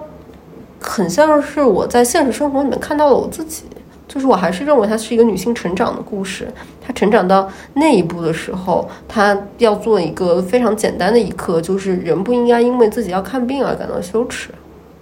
[0.80, 3.64] 很像是我在现实生活里面看到了我自己。
[4.08, 6.48] 就是我还是认为它是一个女性成长的故事。
[6.80, 14.48] 她成长到那一步的时候，她要做一个非常简单的一刻，就是人不应该因为自己要看病而感到羞耻。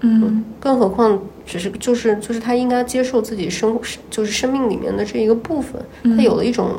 [0.00, 1.18] 嗯，更何况。
[1.46, 3.78] 只是就是就是他应该接受自己生
[4.10, 5.80] 就是生命里面的这一个部分，
[6.16, 6.72] 他有了一种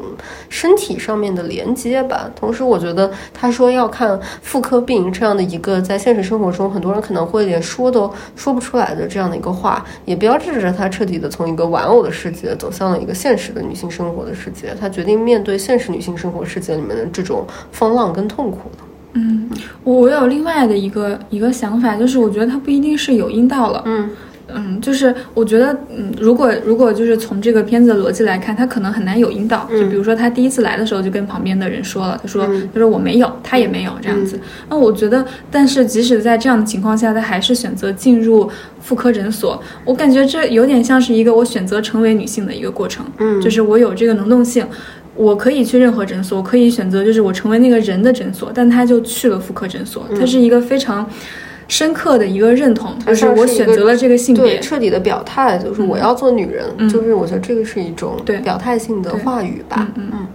[0.49, 2.30] 身体上面的连接吧。
[2.36, 14.76] 同时，我觉得他说要看妇科病这样的一个在现实生活中很多人可能会连说都说不出来的这样的一个话，也标志着他彻底的从一个玩偶的世界走向了一个现实的女性生活的世界。
[14.78, 18.86] 他决定面对现实女性生活世界里面的这种风浪跟痛苦了。
[19.18, 19.49] 嗯，
[19.84, 23.82] 我有另外的一个一个想法，就是我觉得他不一定是有阴道了。
[23.86, 24.09] 嗯。
[24.49, 29.68] 嗯，就是我觉得，嗯，如果如果就是从这个片子的逻辑来看，他可能很难有引导。
[29.70, 34.39] 就比如说，他第一次来的时候就跟旁边的人说了，他说，他说我没有，他也没有这样子。
[34.70, 38.49] 那我觉得，但是即使在这样的情况下，他还是选择进入
[38.80, 39.61] 妇科诊所。
[39.84, 43.05] 我感觉这有点像是一个我选择成为女性的一个过程。
[43.18, 44.65] 嗯，就是我有这个能动性，
[45.18, 50.07] 我可以去任何诊所，我可以选择就是我成为那个人的诊所，但他就去了妇科诊所。
[50.18, 51.09] 他是一个非常。
[51.70, 60.07] 深刻的一个认同，就是我选择了这个性别，彻底的表态，就是我要做女人，就是我觉得这个是一种表态性的话语吧，嗯。
[60.13, 60.28] 嗯。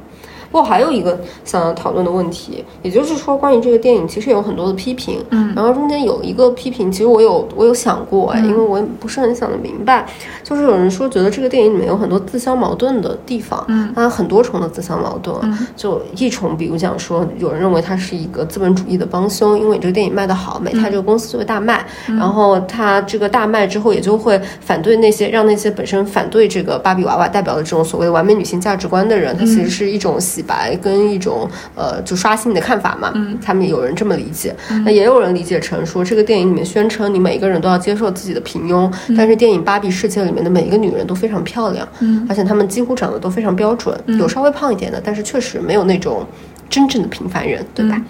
[0.53, 10.07] 不过还有一个想要讨论的问题，也就是说，关于这个电影其实有很多的批评，嗯，然后中间有一个批评，其实我有我有想过哎，因为我不是很想得明白，
[10.45, 15.35] 就是有人说觉得这个电影里面有很多自相矛盾的地方，嗯，它很多重的自相矛盾，
[15.75, 30.42] 就一重，比如讲说，有人认为它是一个资本主义的帮凶，因为你这个电影卖得好，美泰这个公司就会大卖，然后它这个大卖之后，也就会反对那些让那些本身反对这个芭比娃娃代表的这种所谓的完美女性价值观的人，它其实是一种喜。
[30.43, 46.27] 白跟一种呃，就刷新你的看法嘛，嗯，他们有人这么理解，那也有人理解成说，这个电影里面宣称你每一个人都要接受自己的平庸，但是电影芭比世界里面的每一个女人都非常漂亮，嗯，而且她们几乎长得都非常标准，有稍微胖一点的，但是确实没有那种
[46.69, 48.01] 真正的平凡人，对吧？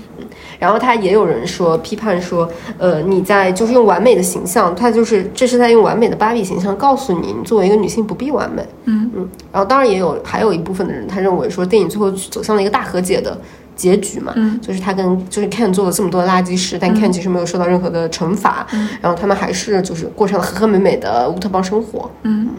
[0.62, 2.48] 然后他也有人说批判说，
[2.78, 8.64] 呃，你在就是用完美的形象，他就是这是在用完美的芭比形象告诉你，你作为一个女性不必完美。
[8.84, 9.28] 嗯嗯。
[9.50, 13.36] 然后当然也有还有一部分的人，他认为说电影最后走向了一个大和解的。
[13.74, 22.50] 结局嘛，嗯，就是他跟就是 Ken 做了这么多垃圾事，但 Ken 其实没有受到任何的惩罚，嗯，然后他们还是就是过上了和和美美的乌托邦生活，嗯，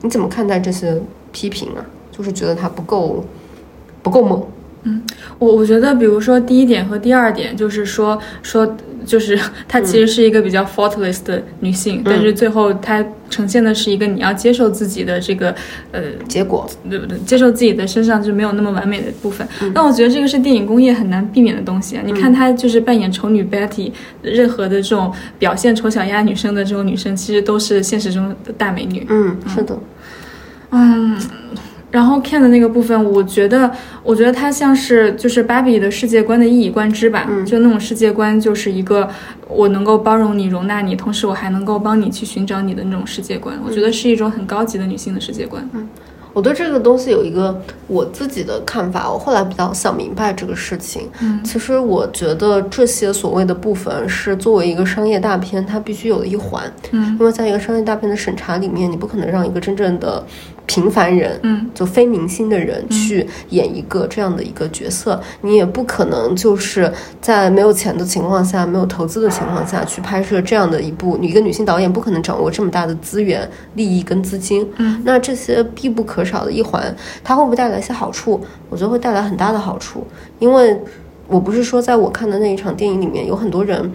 [0.00, 0.98] 你怎么看待这些
[1.30, 1.84] 批评啊？
[2.10, 3.22] 就是觉得他不够
[4.02, 4.42] 不够猛。
[4.84, 5.00] 嗯，
[5.38, 8.76] 我我觉得，比如说第一点和第二点，就是说说，
[9.06, 15.54] 就是她其实是一个比较 faultless 的女性，但是最后她呈现的是一个你要接受自己的这个
[15.92, 17.16] 呃结果，对不对？
[17.20, 19.46] 接受自己的身上就没有那么完美的部分。
[19.72, 22.02] 那我觉得这个是电影工业很难避免的东西啊。
[22.04, 29.06] 你看她就是扮演丑女 Betty，任何的这种表现丑小鸭女生的这种女生，其实都是现实中的大美女。
[29.08, 29.78] 嗯，是的，
[30.70, 31.16] 嗯。
[31.92, 33.70] 然后 Ken 的那个部分，我觉得，
[34.02, 39.08] 我觉得它像是就是芭比的世界观的一以贯之吧，就那种世界观就是一个
[39.46, 43.56] 我能够包容你、容纳你，同时我还能够帮你去寻找你的那种世界观。
[43.62, 45.68] 我觉得是一种很高级的女性的世界观。
[45.74, 45.86] 嗯，
[46.32, 51.10] 我对这个东西有一个我自己的看法，我后来比较想明白这个事情。
[51.20, 56.72] 嗯，其实我觉得这些所谓的部分是作为一个商业大片，它必须有的一环。
[56.92, 60.24] 嗯，因为在一个商业大片的审查里面，你不可能让一个真正的。
[60.66, 66.90] 平凡人，嗯，就非明星的人去演一个这样的一个角色，你也不可能就是
[67.20, 71.18] 在没有钱的情况下、没有投资的情况下去拍摄这样的一部。
[71.20, 78.40] 你一个女性导演不可能掌握这么大的资源、利益跟资金，嗯，那这些必不可少的一环，它会不会带来一些好处？
[78.70, 80.06] 我觉得会带来很大的好处，
[80.38, 80.78] 因为
[81.26, 83.90] 我不是说在我看的那一场电影里面有很多人，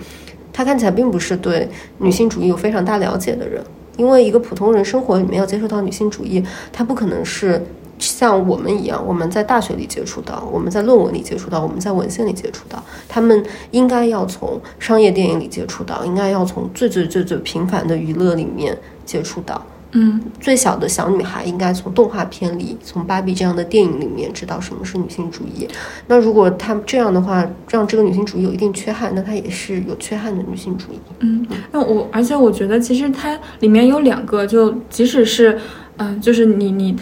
[0.51, 3.63] 他看起来并不是对女性主义有非常大了解的人。
[3.97, 6.41] 因为一个普通人生活里面要接触到女性主义，
[6.71, 7.61] 他不可能是
[7.99, 12.81] 像我们一样，我们在大学里接触到，我们在论文里接触到，我们在文献里接触到。
[13.09, 19.65] 他们应该要从商业电影里接触到，应该要从最最最最平凡的娱乐里面接触到。
[19.99, 25.67] 嗯，最小的小女孩应该从动画片里，从芭比这样的电影里面知道什么是女性主义。
[26.05, 30.99] 那如果她这样的话，让这个女性主义有一定缺憾，那她也是有缺憾的女性主义。
[31.21, 35.59] 嗯，那我而且我觉得其实它里面有两个，就即使是
[35.97, 36.95] 嗯，就是你你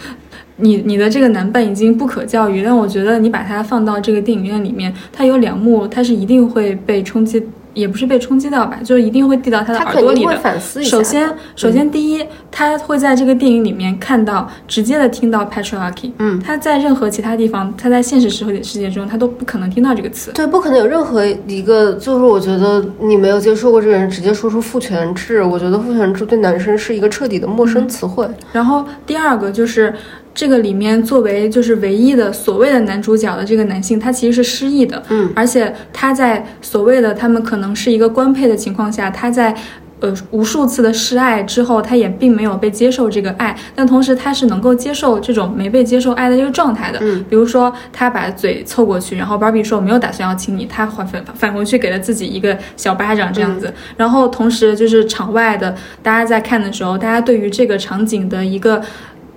[0.56, 7.42] 你你的这个男伴已经不可教育，但我觉得你把它放到这个电影院里面，它有两幕，它是一定会被冲击。
[7.74, 10.60] 也不是被冲击到吧，就是一定会递到他的耳朵里的。
[10.82, 12.24] 首先，首先第一，
[12.56, 16.12] 他会在这个电影里面看到直接的听到 patriarchy。
[16.18, 20.30] 嗯，他在任何其他地方，他在现实社会世界中，他都不可能听到这个词。
[20.32, 25.42] 对，不可能有任何一个，就是我觉得你没有接触过这个人，直接说出父权制。
[25.42, 28.24] 我觉得父权制对男生是一个彻底的陌生词汇。
[28.52, 29.92] 然后第二个就是。
[30.36, 39.54] 这个里面作为就是唯一的所谓的男主角的这个男性，他其实是失忆的，嗯，而且他在所谓的他们可能是一个官配的情况下，他在
[40.04, 58.82] 呃无数次的示爱之后，他也并没有被接受这个爱，但同时他是能够接受这种没被接受爱的这个状态的，嗯，比如说他把嘴凑过去，然后 Barbie 说我没有打算要亲你，他反反反回去给了自己一个小巴掌这样子，然后同时就是场外的大家在看的时候，大家对于这个场景的一个。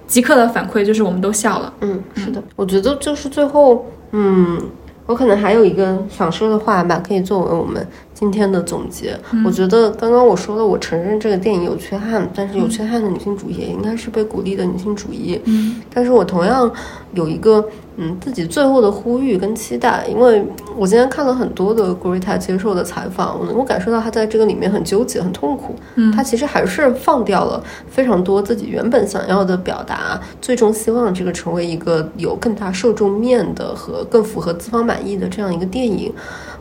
[0.08, 1.74] 即刻的反馈就是我们都笑了。
[1.82, 4.58] 嗯，是的，我觉得就是最后，嗯，
[5.06, 7.86] 我可能还有一个想说的话吧，可以作为我们
[8.18, 9.16] 今天的总结。
[9.46, 15.40] 我觉得刚刚我说的，我承认这个电影有缺憾，但是有缺憾的女性主义也应该是被鼓励的女性主义。
[15.46, 16.72] 嗯，但是我同样
[17.14, 17.64] 有一个。
[18.00, 20.46] 嗯，自己最后的呼吁跟期待，因为
[20.78, 25.76] 我今天看了很多的 Greta 接受的采访，我能够感受到他在这个里面很纠结、很痛苦。
[25.96, 36.14] 嗯，他其实还是放掉了非常多自己原本想要的表达，最终希望这个成为一个有更大受众面的和更符合资方满意的这样一个电影。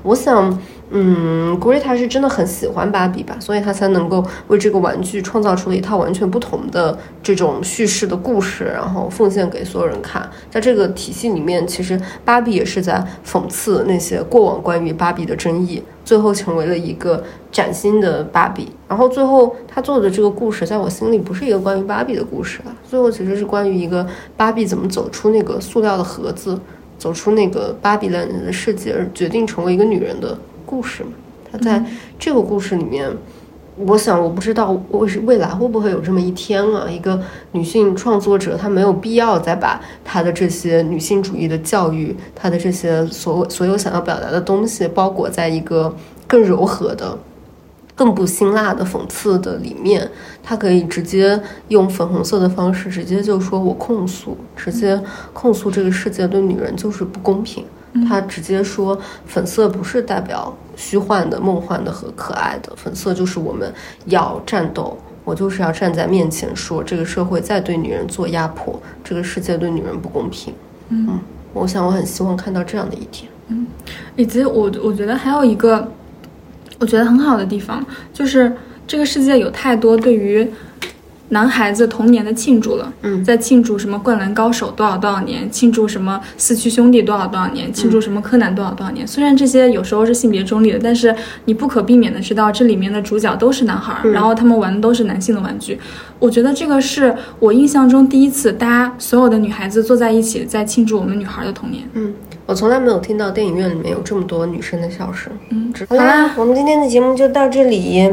[0.07, 0.59] 我想。
[0.89, 10.31] 嗯，Greta 是真的很喜欢芭比吧，所以他才能够为这个玩具创造出了一套完全不同的这种叙事的故事，然后奉献给所有人看。
[10.49, 18.69] 在这个体系里面，其实芭比也是在讽刺那些过往关于芭比的争议，最后成为了一个崭新的芭比。
[18.87, 26.57] 然后最后他做的这个故事，在我心里不是一个关于芭比的故事了，最后其实是关于一个芭比怎么走出那个塑料的盒子，
[26.99, 30.37] 走出那个芭比人的世界，而决定成为一个女人的。
[30.69, 31.11] 故事嘛，
[31.49, 31.81] 他在
[32.19, 33.09] 这个故事里面，
[33.77, 36.91] 我想我不知道未未来会不会有这么一天啊？
[36.91, 37.23] 一个
[37.53, 45.95] 女性创作者，她没有必要再把她的这些女性主义的教育，她的这些所所有想要表达的东西，包裹在一个
[46.27, 47.17] 更柔和的。
[47.97, 50.09] 更不辛辣的讽刺的里面，
[50.43, 55.01] 他可以直接用粉红色的方式，直接就说我控诉，直接
[55.33, 57.65] 控诉这个世界对女人就是不公平。
[58.07, 63.73] 他直接说粉色不是代表虚幻的、梦幻的和可爱的，粉色就是我们
[64.05, 64.97] 要战斗。
[65.25, 70.55] 我就是要站在面前说，这个社会在对女人做压迫，这个世界对女人不公平。
[70.91, 71.19] 嗯，
[71.53, 73.29] 我想我很希望看到这样的一天。
[73.49, 73.67] 嗯，
[74.15, 75.91] 以及我我觉得还有一个
[76.79, 78.53] 我觉得很好的地方，就是
[78.87, 80.49] 这个世界有太多对于。
[81.31, 89.05] 男孩子童年的庆祝了，嗯，在庆祝什么灌篮高手多少多少年，庆祝什么四驱兄弟多少多少年，庆祝什么柯南多少多少年。
[89.05, 91.13] 虽然这些有时候是性别中立的，但是
[91.47, 95.77] 你不可避免的知道，这里面的主角都是男孩，然后他们玩的都是男性的玩具。
[96.21, 101.83] 我觉得这个是我印象中第一次，大家所有的女孩子坐在一起在庆祝我们女孩的童年。
[101.95, 102.15] 嗯，
[102.47, 105.33] 我从来没有听到电影院里面有这么多女生的笑声。
[105.51, 108.09] 嗯，好啦，我们今天的节目就到这里。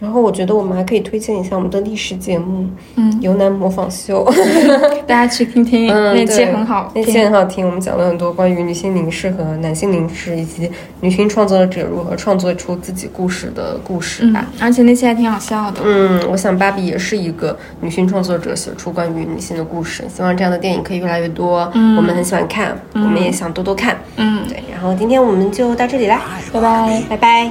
[0.00, 4.24] 然后我觉得我们还可以推荐一下我们的历史节目，嗯，《由南模仿秀》，
[5.06, 7.66] 大家去听听，那期很好，那期很好听。
[7.66, 10.70] 我们讲了很多关于女性凝视和男性凝视，以及
[11.00, 14.46] 女性创作者如何创作出自己故事的故事吧。
[14.60, 15.80] 而且那期还挺好笑的。
[15.84, 20.04] 嗯，我想芭比也是一个女性创作者，写出关于女性的故事。
[20.08, 21.68] 希望这样的电影可以越来越多。
[21.74, 23.96] 嗯，我们很喜欢看，我们也想多多看。
[24.16, 24.62] 嗯，对。
[24.70, 26.20] 然后今天我们就到这里啦，
[26.52, 27.50] 拜拜，拜拜。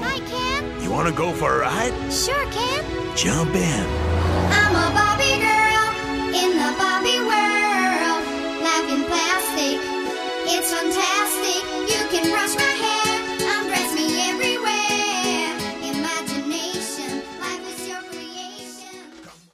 [0.88, 1.92] You want to go for a ride?
[2.14, 2.82] Sure, can.
[3.14, 3.86] Jump in.
[4.56, 5.86] I'm a Bobby girl
[6.32, 8.24] in the Bobby world.
[9.12, 9.80] Plastic,
[10.48, 11.62] it's fantastic.
[11.92, 12.32] You can